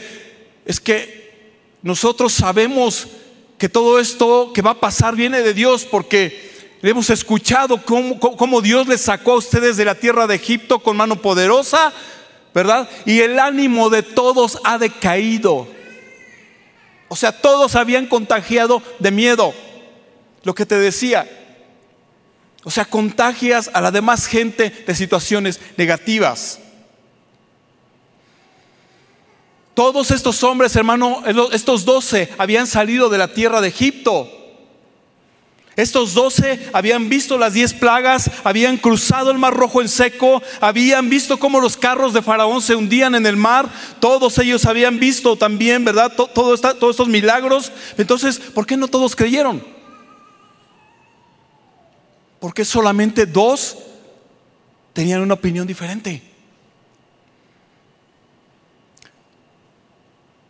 [0.65, 1.22] es que
[1.83, 3.07] nosotros sabemos
[3.57, 8.61] que todo esto que va a pasar viene de Dios porque hemos escuchado cómo, cómo
[8.61, 11.93] Dios les sacó a ustedes de la tierra de Egipto con mano poderosa,
[12.53, 12.89] ¿verdad?
[13.05, 15.67] Y el ánimo de todos ha decaído.
[17.09, 19.53] O sea, todos habían contagiado de miedo.
[20.43, 21.29] Lo que te decía.
[22.63, 26.59] O sea, contagias a la demás gente de situaciones negativas.
[29.73, 34.29] Todos estos hombres, hermano, estos doce habían salido de la tierra de Egipto.
[35.75, 41.09] Estos doce habían visto las diez plagas, habían cruzado el mar rojo en seco, habían
[41.09, 43.67] visto cómo los carros de Faraón se hundían en el mar,
[43.99, 46.13] todos ellos habían visto también, ¿verdad?
[46.15, 47.71] Todo, todos estos milagros.
[47.97, 49.65] Entonces, ¿por qué no todos creyeron?
[52.39, 53.77] Porque solamente dos
[54.93, 56.32] tenían una opinión diferente.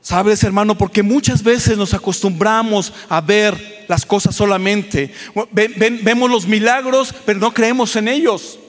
[0.03, 5.13] Sabes, hermano, porque muchas veces nos acostumbramos a ver las cosas solamente.
[5.53, 8.59] vemos los milagros, pero no creemos en ellos.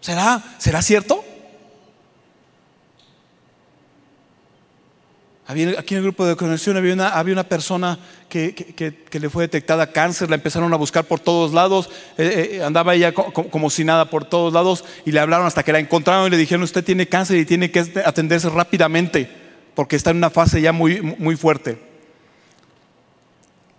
[0.00, 1.24] ¿Será, ¿será cierto?
[5.76, 7.98] aquí en el grupo de conexión había una, persona
[8.30, 12.94] que, le fue detectada cáncer, la empezaron a buscar por todos lados, eh, eh, andaba
[12.94, 16.30] ella como si nada por todos lados y le hablaron hasta que la encontraron y
[16.30, 19.41] le dijeron, usted tiene cáncer y tiene que atenderse rápidamente
[19.74, 21.78] porque está en una fase ya muy, muy fuerte.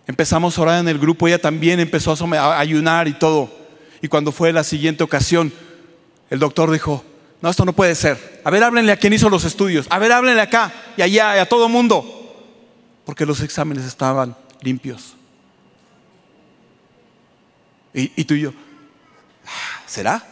[0.05, 3.49] Empezamos a orar en el grupo, ella también empezó a ayunar y todo.
[4.01, 5.53] Y cuando fue la siguiente ocasión,
[6.29, 7.03] el doctor dijo,
[7.41, 8.41] no, esto no puede ser.
[8.43, 9.85] A ver, háblenle a quien hizo los estudios.
[9.89, 12.19] A ver, háblenle acá y allá y a todo mundo.
[13.05, 15.15] Porque los exámenes estaban limpios.
[17.93, 18.53] Y, y tú y yo,
[19.85, 20.25] ¿será?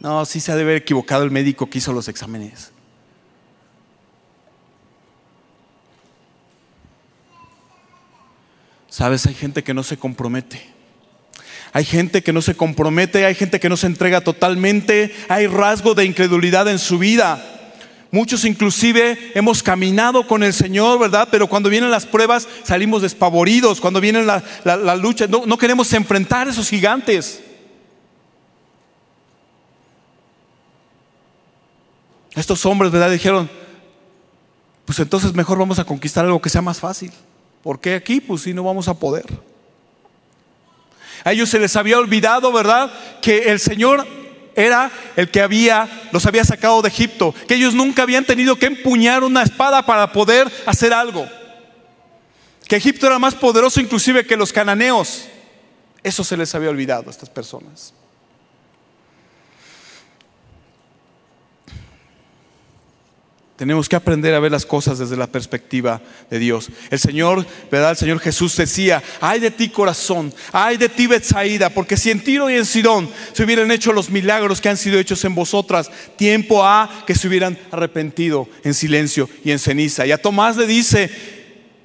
[0.00, 2.72] No, sí se ha de haber equivocado el médico que hizo los exámenes.
[8.88, 10.66] Sabes, hay gente que no se compromete.
[11.72, 15.94] Hay gente que no se compromete, hay gente que no se entrega totalmente, hay rasgo
[15.94, 17.44] de incredulidad en su vida.
[18.10, 21.28] Muchos inclusive hemos caminado con el Señor, ¿verdad?
[21.30, 25.92] Pero cuando vienen las pruebas salimos despavoridos, cuando vienen la, la, lucha, no, no queremos
[25.92, 27.42] enfrentar esos gigantes.
[32.34, 33.10] Estos hombres, ¿verdad?
[33.10, 33.50] Dijeron,
[34.86, 37.12] pues entonces mejor vamos a conquistar algo que sea más fácil.
[37.68, 38.22] ¿Por qué aquí?
[38.22, 39.26] Pues si no vamos a poder.
[41.22, 42.90] A ellos se les había olvidado, ¿verdad?
[43.20, 44.06] Que el Señor
[44.56, 48.64] era el que había, los había sacado de Egipto, que ellos nunca habían tenido que
[48.64, 51.28] empuñar una espada para poder hacer algo.
[52.66, 55.28] Que Egipto era más poderoso inclusive que los cananeos.
[56.02, 57.92] Eso se les había olvidado a estas personas.
[63.58, 66.68] Tenemos que aprender a ver las cosas desde la perspectiva de Dios.
[66.90, 67.90] El Señor, ¿verdad?
[67.90, 72.22] El Señor Jesús decía, ay de ti corazón, ay de ti Betsaída, porque si en
[72.22, 75.90] Tiro y en Sidón se hubieran hecho los milagros que han sido hechos en vosotras,
[76.14, 80.06] tiempo ha que se hubieran arrepentido en silencio y en ceniza.
[80.06, 81.10] Y a Tomás le dice,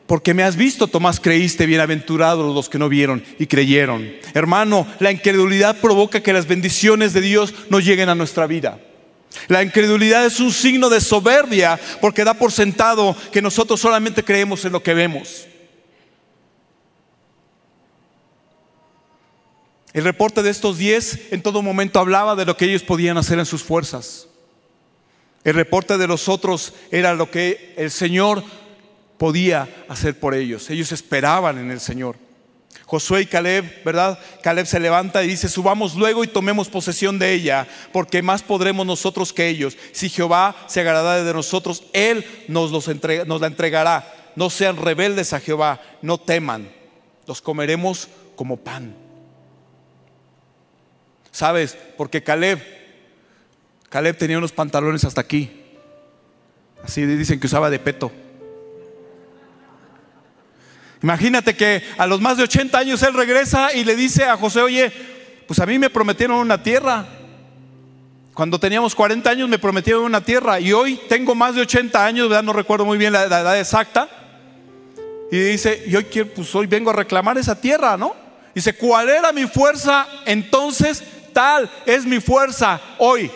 [0.06, 4.14] porque me has visto, Tomás, creíste, bienaventurados los que no vieron y creyeron.
[4.36, 8.78] Hermano, la incredulidad provoca que las bendiciones de Dios no lleguen a nuestra vida.
[9.48, 14.64] La incredulidad es un signo de soberbia porque da por sentado que nosotros solamente creemos
[14.66, 15.48] en lo que vemos.
[19.94, 23.38] El reporte de estos diez en todo momento hablaba de lo que ellos podían hacer
[23.38, 24.28] en sus fuerzas.
[25.44, 28.44] El reporte de los otros era lo que el Señor
[29.18, 30.70] podía hacer por ellos.
[30.70, 32.23] Ellos esperaban en el Señor.
[32.94, 34.20] Josué y Caleb, ¿verdad?
[34.44, 38.86] Caleb se levanta y dice, subamos luego y tomemos posesión de ella, porque más podremos
[38.86, 39.76] nosotros que ellos.
[39.94, 42.88] Si Jehová se agrada de nosotros, Él nos, los
[43.26, 44.14] nos la entregará.
[44.36, 46.72] No sean rebeldes a Jehová, no teman,
[47.26, 48.96] los comeremos como pan.
[51.32, 51.76] ¿Sabes?
[51.98, 52.62] Porque Caleb,
[53.90, 55.50] Caleb tenía unos pantalones hasta aquí.
[56.84, 58.12] Así dicen que usaba de peto.
[61.04, 64.62] Imagínate que a los más de 80 años él regresa y le dice a José,
[64.62, 64.90] oye,
[65.46, 67.06] pues a mí me prometieron una tierra.
[68.34, 72.30] Cuando teníamos 40 años me prometieron una tierra y hoy tengo más de 80 años,
[72.30, 72.44] ¿verdad?
[72.44, 74.08] no recuerdo muy bien la, edad exacta.
[75.30, 78.16] Y dice, y hoy, quiero, pues hoy vengo a reclamar esa tierra, ¿no?
[78.56, 80.08] Dice, ¿cuál era mi fuerza?
[80.26, 83.30] Entonces, tal es mi fuerza hoy.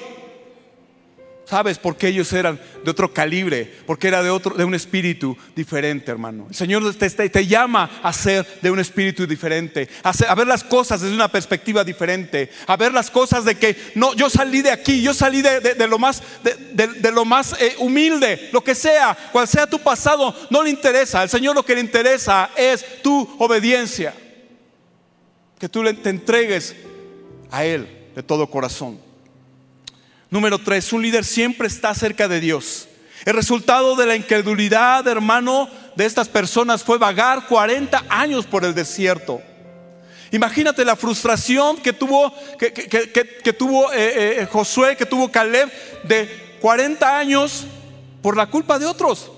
[1.49, 3.73] ¿Sabes por qué ellos eran de otro calibre?
[3.85, 6.47] Porque era de, otro, de un espíritu diferente, hermano.
[6.49, 10.99] El Señor te, te, llama a ser de un espíritu diferente, a, ver las cosas
[10.99, 15.01] desde una perspectiva diferente, a ver las cosas de que no, yo salí de aquí,
[15.01, 19.67] yo salí de, lo más, de, lo más eh, humilde, lo que sea, cual sea
[19.67, 21.21] tu pasado, no le interesa.
[21.21, 24.13] Al Señor lo que le interesa es tu obediencia,
[25.57, 26.75] que tú te entregues
[27.49, 29.06] a Él de todo corazón.
[30.29, 32.87] Número tres, un líder siempre está cerca de Dios.
[33.25, 38.73] El resultado de la incredulidad, hermano, de estas personas fue vagar 40 años por el
[38.73, 39.41] desierto.
[40.31, 45.71] Imagínate la frustración que tuvo, que, tuvo eh, eh, Josué, que tuvo Caleb
[46.03, 47.65] de 40 años
[48.21, 49.31] por la culpa de otros.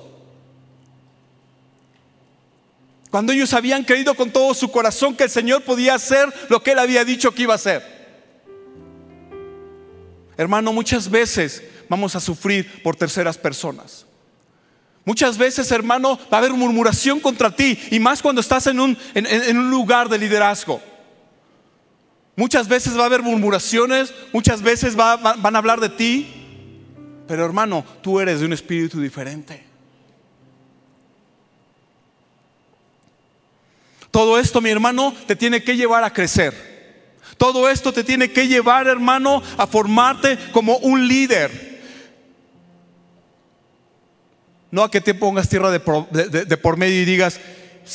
[3.12, 6.72] Cuando ellos habían creído con todo su corazón que el Señor podía hacer lo que
[6.72, 7.99] Él había dicho que iba a hacer.
[10.40, 14.06] Hermano, muchas veces vamos a sufrir por terceras personas.
[15.04, 18.98] Muchas veces, hermano, va a haber murmuración contra ti, y más cuando estás en un,
[19.70, 20.82] lugar de liderazgo.
[22.38, 26.86] Muchas veces va a haber murmuraciones, muchas veces van a hablar de ti,
[27.28, 29.62] pero hermano, tú eres de un espíritu diferente.
[34.10, 36.69] Todo esto, mi hermano, te tiene que llevar a crecer.
[37.40, 41.80] Todo esto te tiene que llevar, hermano, a formarte como un líder.
[44.70, 47.40] No a que te pongas tierra de por, medio y digas,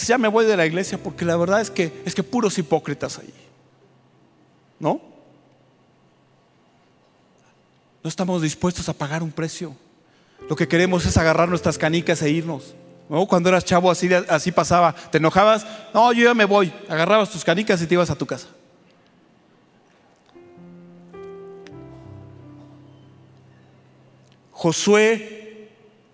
[0.06, 3.18] ya me voy de la iglesia porque la verdad es que es que puros hipócritas
[3.18, 3.34] ahí.
[4.80, 5.02] ¿No?
[8.02, 9.76] No estamos dispuestos a pagar un precio.
[10.48, 12.74] Lo que queremos es agarrar nuestras canicas e irnos.
[13.10, 13.26] ¿No?
[13.26, 14.94] Cuando eras chavo así, así pasaba.
[14.94, 15.66] ¿Te enojabas?
[15.92, 16.72] No, yo ya me voy.
[16.88, 18.48] Agarrabas tus canicas y te ibas a tu casa.
[24.64, 25.68] Josué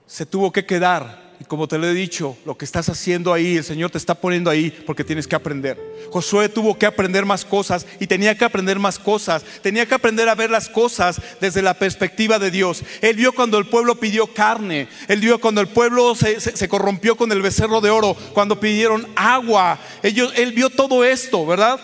[0.09, 1.37] se tuvo que quedar.
[1.39, 4.17] Y como te lo he dicho, lo que estás haciendo ahí, el Señor te está
[4.17, 5.79] poniendo ahí porque tienes que aprender.
[6.11, 9.45] Josué tuvo que aprender más cosas y tenía que aprender más cosas.
[9.63, 12.83] Tenía que aprender a ver las cosas desde la perspectiva de Dios.
[13.03, 14.89] Él vio cuando el pueblo pidió carne.
[15.07, 18.17] Él vio cuando el pueblo se, corrompió con el becerro de oro.
[18.35, 19.79] Cuando pidieron agua.
[20.03, 21.79] Ellos, él vio todo esto, ¿verdad?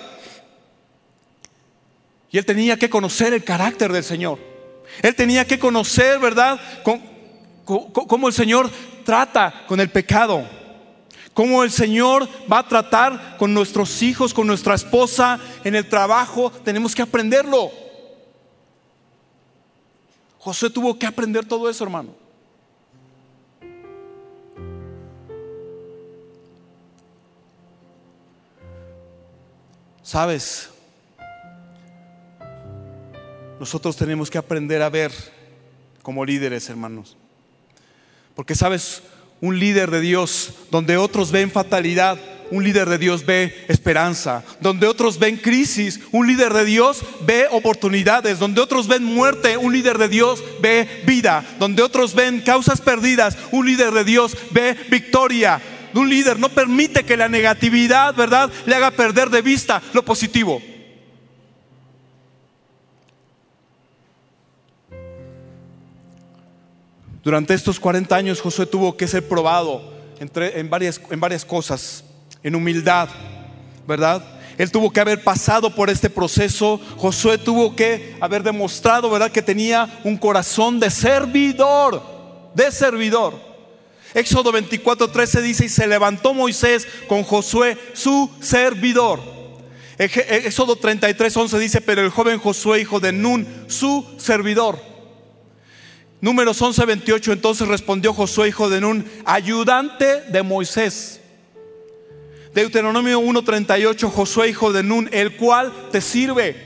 [2.32, 4.55] Y él tenía que conocer el carácter del Señor.
[5.02, 6.60] Él tenía que conocer, ¿verdad?,
[7.64, 8.70] cómo el Señor
[9.04, 10.46] trata con el pecado.
[11.34, 16.50] Cómo el Señor va a tratar con nuestros hijos, con nuestra esposa, en el trabajo.
[16.50, 17.70] Tenemos que aprenderlo.
[20.38, 22.14] José tuvo que aprender todo eso, hermano.
[30.02, 30.70] ¿Sabes?
[33.58, 35.12] Nosotros tenemos que aprender a ver
[36.02, 37.16] como líderes, hermanos.
[38.34, 39.02] Porque sabes,
[39.40, 42.18] un líder de Dios, donde otros ven fatalidad,
[42.50, 44.44] un líder de Dios ve esperanza.
[44.60, 48.38] Donde otros ven crisis, un líder de Dios ve oportunidades.
[48.38, 51.44] Donde otros ven muerte, un líder de Dios ve vida.
[51.58, 55.60] Donde otros ven causas perdidas, un líder de Dios ve victoria.
[55.94, 60.62] Un líder no permite que la negatividad, ¿verdad?, le haga perder de vista lo positivo.
[67.26, 69.82] Durante estos 40 años Josué tuvo que ser probado
[70.20, 72.04] en, varias, en varias cosas,
[72.40, 73.08] en humildad,
[73.84, 74.22] ¿verdad?
[74.56, 76.80] Él tuvo que haber pasado por este proceso.
[76.96, 82.00] Josué tuvo que haber demostrado, ¿verdad?, que tenía un corazón de servidor,
[82.54, 83.34] de servidor.
[84.14, 89.20] Éxodo 24, 13 dice, y se levantó Moisés con Josué, su servidor.
[89.98, 94.78] Éxodo 33, 11 dice, pero el joven Josué, hijo de Nun, su servidor.
[96.20, 101.20] Números 11, 28, entonces respondió Josué, hijo de Nun, ayudante de Moisés.
[102.54, 106.56] Deuteronomio 1.38, Josué hijo de Nun, el cual te sirve.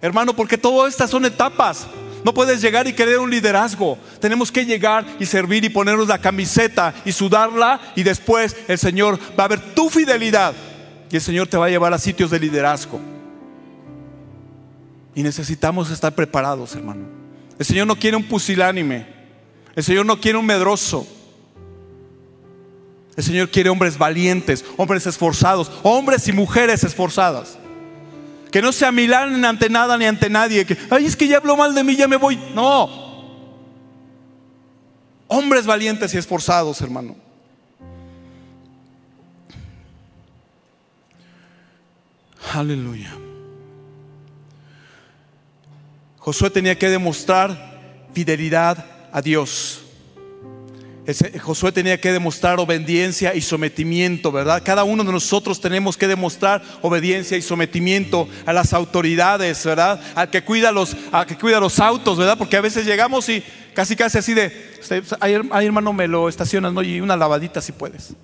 [0.00, 1.86] Hermano, porque todas estas son etapas.
[2.24, 3.96] No puedes llegar y querer un liderazgo.
[4.20, 9.18] Tenemos que llegar y servir y ponernos la camiseta y sudarla y después el Señor
[9.38, 10.52] va a ver tu fidelidad
[11.10, 13.00] y el Señor te va a llevar a sitios de liderazgo.
[15.14, 17.21] Y necesitamos estar preparados, hermano.
[17.62, 19.06] El Señor no quiere un pusilánime.
[19.76, 21.06] El Señor no quiere un medroso.
[23.16, 27.56] El Señor quiere hombres valientes, hombres esforzados, hombres y mujeres esforzadas.
[28.50, 30.66] Que no se amilanen ante nada ni ante nadie.
[30.66, 32.36] Que, ay, es que ya habló mal de mí, ya me voy.
[32.52, 32.90] No.
[35.28, 37.14] Hombres valientes y esforzados, hermano.
[42.52, 43.21] Aleluya.
[46.22, 47.80] Josué tenía que demostrar
[48.14, 49.80] fidelidad a Dios.
[51.40, 54.62] Josué tenía que demostrar obediencia y sometimiento, ¿verdad?
[54.64, 60.00] Cada uno de nosotros tenemos que demostrar obediencia y sometimiento a las autoridades, ¿verdad?
[60.14, 60.96] Al que cuida los,
[61.26, 62.38] que cuida los autos, ¿verdad?
[62.38, 63.42] Porque a veces llegamos y
[63.74, 64.52] casi casi así de,
[65.18, 66.84] ay, hermano, me lo estacionas, ¿no?
[66.84, 68.14] Y una lavadita si puedes.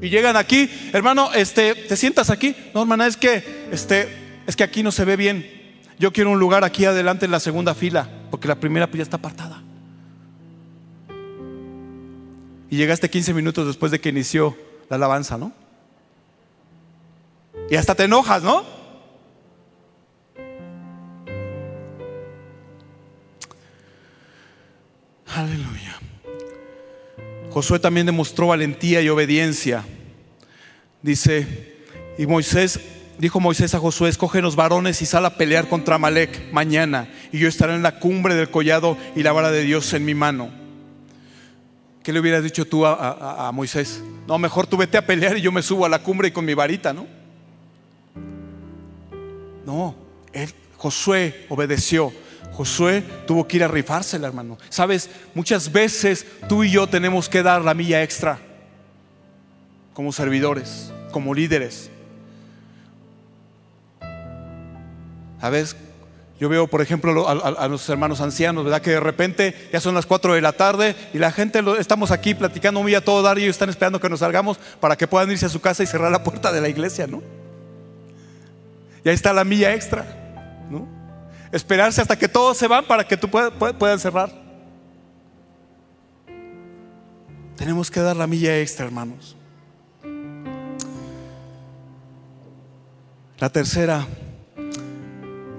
[0.00, 2.56] Y llegan aquí, hermano, este, ¿te sientas aquí?
[2.72, 4.08] No, hermana, es que, este,
[4.46, 5.57] es que aquí no se ve bien.
[5.98, 9.02] Yo quiero un lugar aquí adelante en la segunda fila, porque la primera pues ya
[9.02, 9.62] está apartada.
[12.70, 14.56] Y llegaste 15 minutos después de que inició
[14.88, 15.52] la alabanza, ¿no?
[17.70, 18.64] Y hasta te enojas, ¿no?
[25.26, 25.96] Aleluya.
[27.50, 29.84] Josué también demostró valentía y obediencia.
[31.02, 31.76] Dice,
[32.18, 32.80] y Moisés
[33.18, 37.48] dijo Moisés a Josué, escógenos varones y sal a pelear contra Amalek mañana, y yo
[37.48, 40.50] estaré en la cumbre del collado y la vara de Dios en mi mano.
[42.02, 44.02] ¿Qué le hubieras dicho tú a, Moisés?
[44.26, 46.44] No, mejor tú vete a pelear y yo me subo a la cumbre y con
[46.44, 47.06] mi varita, ¿no?
[49.66, 49.94] No,
[50.32, 52.10] él, Josué obedeció.
[52.52, 54.56] Josué tuvo que ir a rifársela, hermano.
[54.70, 58.38] Sabes, muchas veces tú y yo tenemos que dar la milla extra
[59.92, 61.90] como servidores, como líderes.
[65.40, 65.76] A veces
[66.40, 68.80] yo veo, por ejemplo, a, los hermanos ancianos, ¿verdad?
[68.80, 72.32] Que de repente ya son las 4 de la tarde y la gente, estamos aquí
[72.34, 75.30] platicando muy a todo dar y ellos están esperando que nos salgamos para que puedan
[75.32, 77.22] irse a su casa y cerrar la puerta de la iglesia, ¿no?
[79.04, 80.06] Y ahí está la milla extra,
[80.70, 80.86] ¿no?
[81.50, 84.30] Esperarse hasta que todos se van para que tú puedas, puedan cerrar.
[87.56, 89.34] Tenemos que dar la milla extra, hermanos.
[93.40, 94.06] La tercera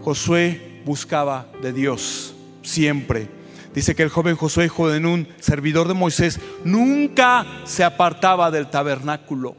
[0.04, 2.34] Josué buscaba de Dios
[2.64, 3.28] siempre.
[3.74, 9.56] Dice que el joven Josué, hijo de servidor de Moisés, nunca se apartaba del tabernáculo.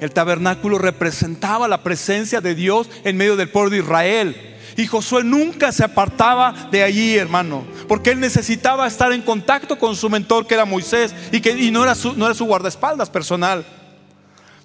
[0.00, 4.56] El tabernáculo representaba la presencia de Dios en medio del pueblo de Israel.
[4.76, 9.96] Y Josué nunca se apartaba de allí, hermano, porque él necesitaba estar en contacto con
[9.96, 13.64] su mentor, que era Moisés, y que no, era su, no era su guardaespaldas personal.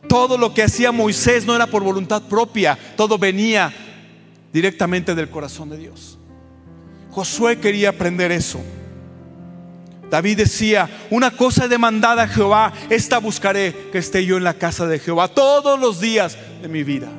[0.07, 3.73] Todo lo que hacía Moisés no era por voluntad propia, todo venía
[4.53, 6.19] directamente del corazón de Dios.
[7.09, 8.61] Josué quería aprender eso.
[10.09, 14.85] David decía, una cosa demandada a Jehová, esta buscaré, que esté yo en la casa
[14.85, 17.09] de Jehová todos los días de mi vida.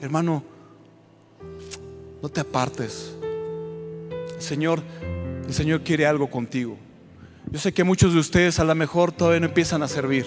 [0.00, 0.42] Hermano,
[2.20, 3.14] no te apartes.
[4.34, 4.82] El Señor,
[5.46, 6.76] el Señor quiere algo contigo.
[7.48, 10.26] Yo sé que muchos de ustedes a lo mejor todavía no empiezan a servir.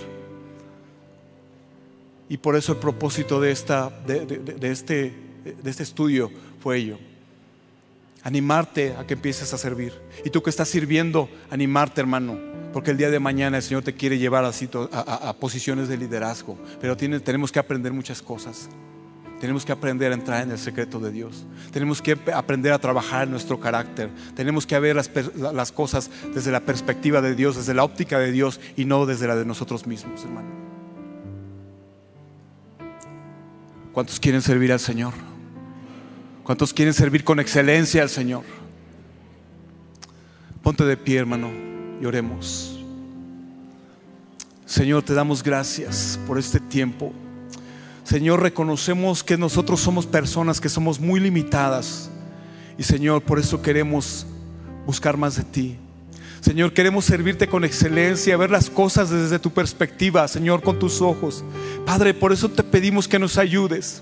[2.30, 6.32] Y por eso el propósito de, esta, de, de este de este estudio
[6.62, 6.98] fue ello.
[8.24, 9.94] Animarte a que empieces a servir.
[10.26, 12.38] Y tú que estás sirviendo, animarte, hermano.
[12.74, 16.58] Porque el día de mañana el Señor te quiere llevar a, a, posiciones de liderazgo.
[16.82, 18.70] Pero tenemos que aprender muchas cosas.
[19.40, 21.46] Tenemos que aprender a entrar en el secreto de Dios.
[21.72, 24.10] Tenemos que aprender a trabajar en nuestro carácter.
[24.36, 28.34] Tenemos que ver las, las cosas desde la perspectiva de Dios, desde la óptica de
[28.34, 30.50] Dios y no desde la de nosotros mismos, hermano.
[33.94, 35.14] ¿Cuántos quieren servir al Señor?
[36.50, 38.42] ¿Cuántos quieren servir con excelencia al Señor?
[40.64, 41.52] Ponte de pie, hermano,
[42.02, 42.80] y oremos.
[44.66, 47.14] Señor, te damos gracias por este tiempo.
[48.04, 52.10] Señor, reconocemos que nosotros somos personas que somos muy limitadas.
[52.80, 54.26] Y Señor, por eso queremos
[54.88, 55.78] buscar más de ti.
[56.42, 61.44] Señor, queremos servirte con excelencia, ver las cosas desde tu perspectiva, Señor, con tus ojos.
[61.86, 64.02] Padre, por eso te pedimos que nos ayudes.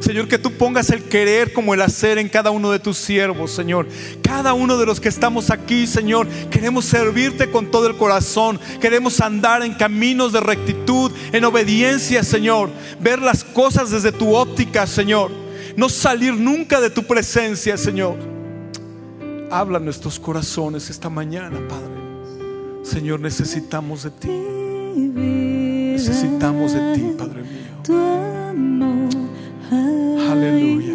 [0.00, 3.50] Señor, que tú pongas el querer como el hacer en cada uno de tus siervos,
[3.50, 3.88] Señor.
[4.22, 8.60] Cada uno de los que estamos aquí, Señor, queremos servirte con todo el corazón.
[8.80, 12.70] Queremos andar en caminos de rectitud, en obediencia, Señor.
[13.00, 15.30] Ver las cosas desde tu óptica, Señor.
[15.76, 18.16] No salir nunca de tu presencia, Señor.
[19.50, 21.96] Habla nuestros corazones esta mañana, Padre.
[22.82, 24.28] Señor, necesitamos de ti.
[25.96, 29.25] Necesitamos de ti, Padre mío.
[29.70, 30.94] Aleluya.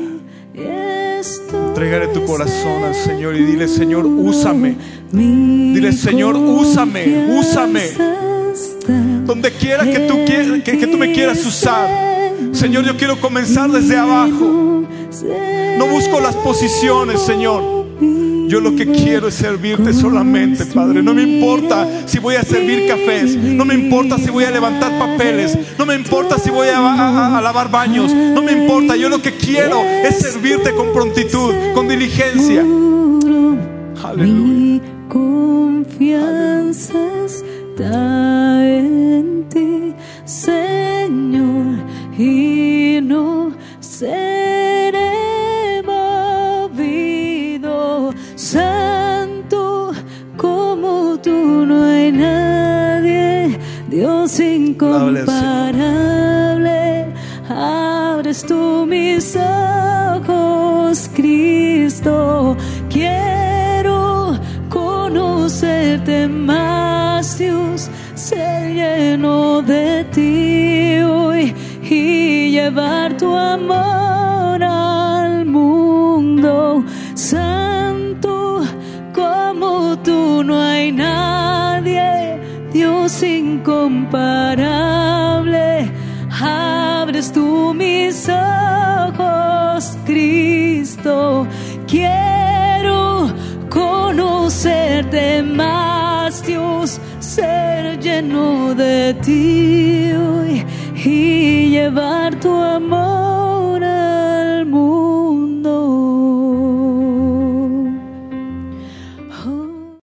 [0.53, 4.75] Entrégale tu corazón al Señor y dile, Señor, úsame.
[5.11, 7.81] Dile, Señor, úsame, úsame.
[9.25, 11.89] Donde quiera que tú, que, que tú me quieras usar.
[12.51, 14.83] Señor, yo quiero comenzar desde abajo.
[15.77, 17.80] No busco las posiciones, Señor.
[18.51, 21.01] Yo lo que quiero es servirte solamente, Padre.
[21.01, 23.37] No me importa si voy a servir cafés.
[23.37, 25.57] No me importa si voy a levantar papeles.
[25.79, 28.13] No me importa si voy a, lavar baños.
[28.13, 28.97] No me importa.
[28.97, 32.61] Yo lo que quiero es servirte con prontitud, con diligencia.
[34.17, 36.93] Mi confianza
[54.81, 57.13] incomparable.
[57.49, 62.55] Abres tú mis ojos, Cristo.
[62.89, 71.53] Quiero conocerte más, Dios, ser lleno de ti hoy
[71.83, 73.80] y llevar tu amor
[83.01, 85.91] Incomparable.
[86.39, 91.47] Abres tú mis ojos, Cristo.
[91.87, 93.27] Quiero
[93.69, 100.11] conocerte más, Dios, ser lleno de ti
[101.03, 103.10] y llevar tu amor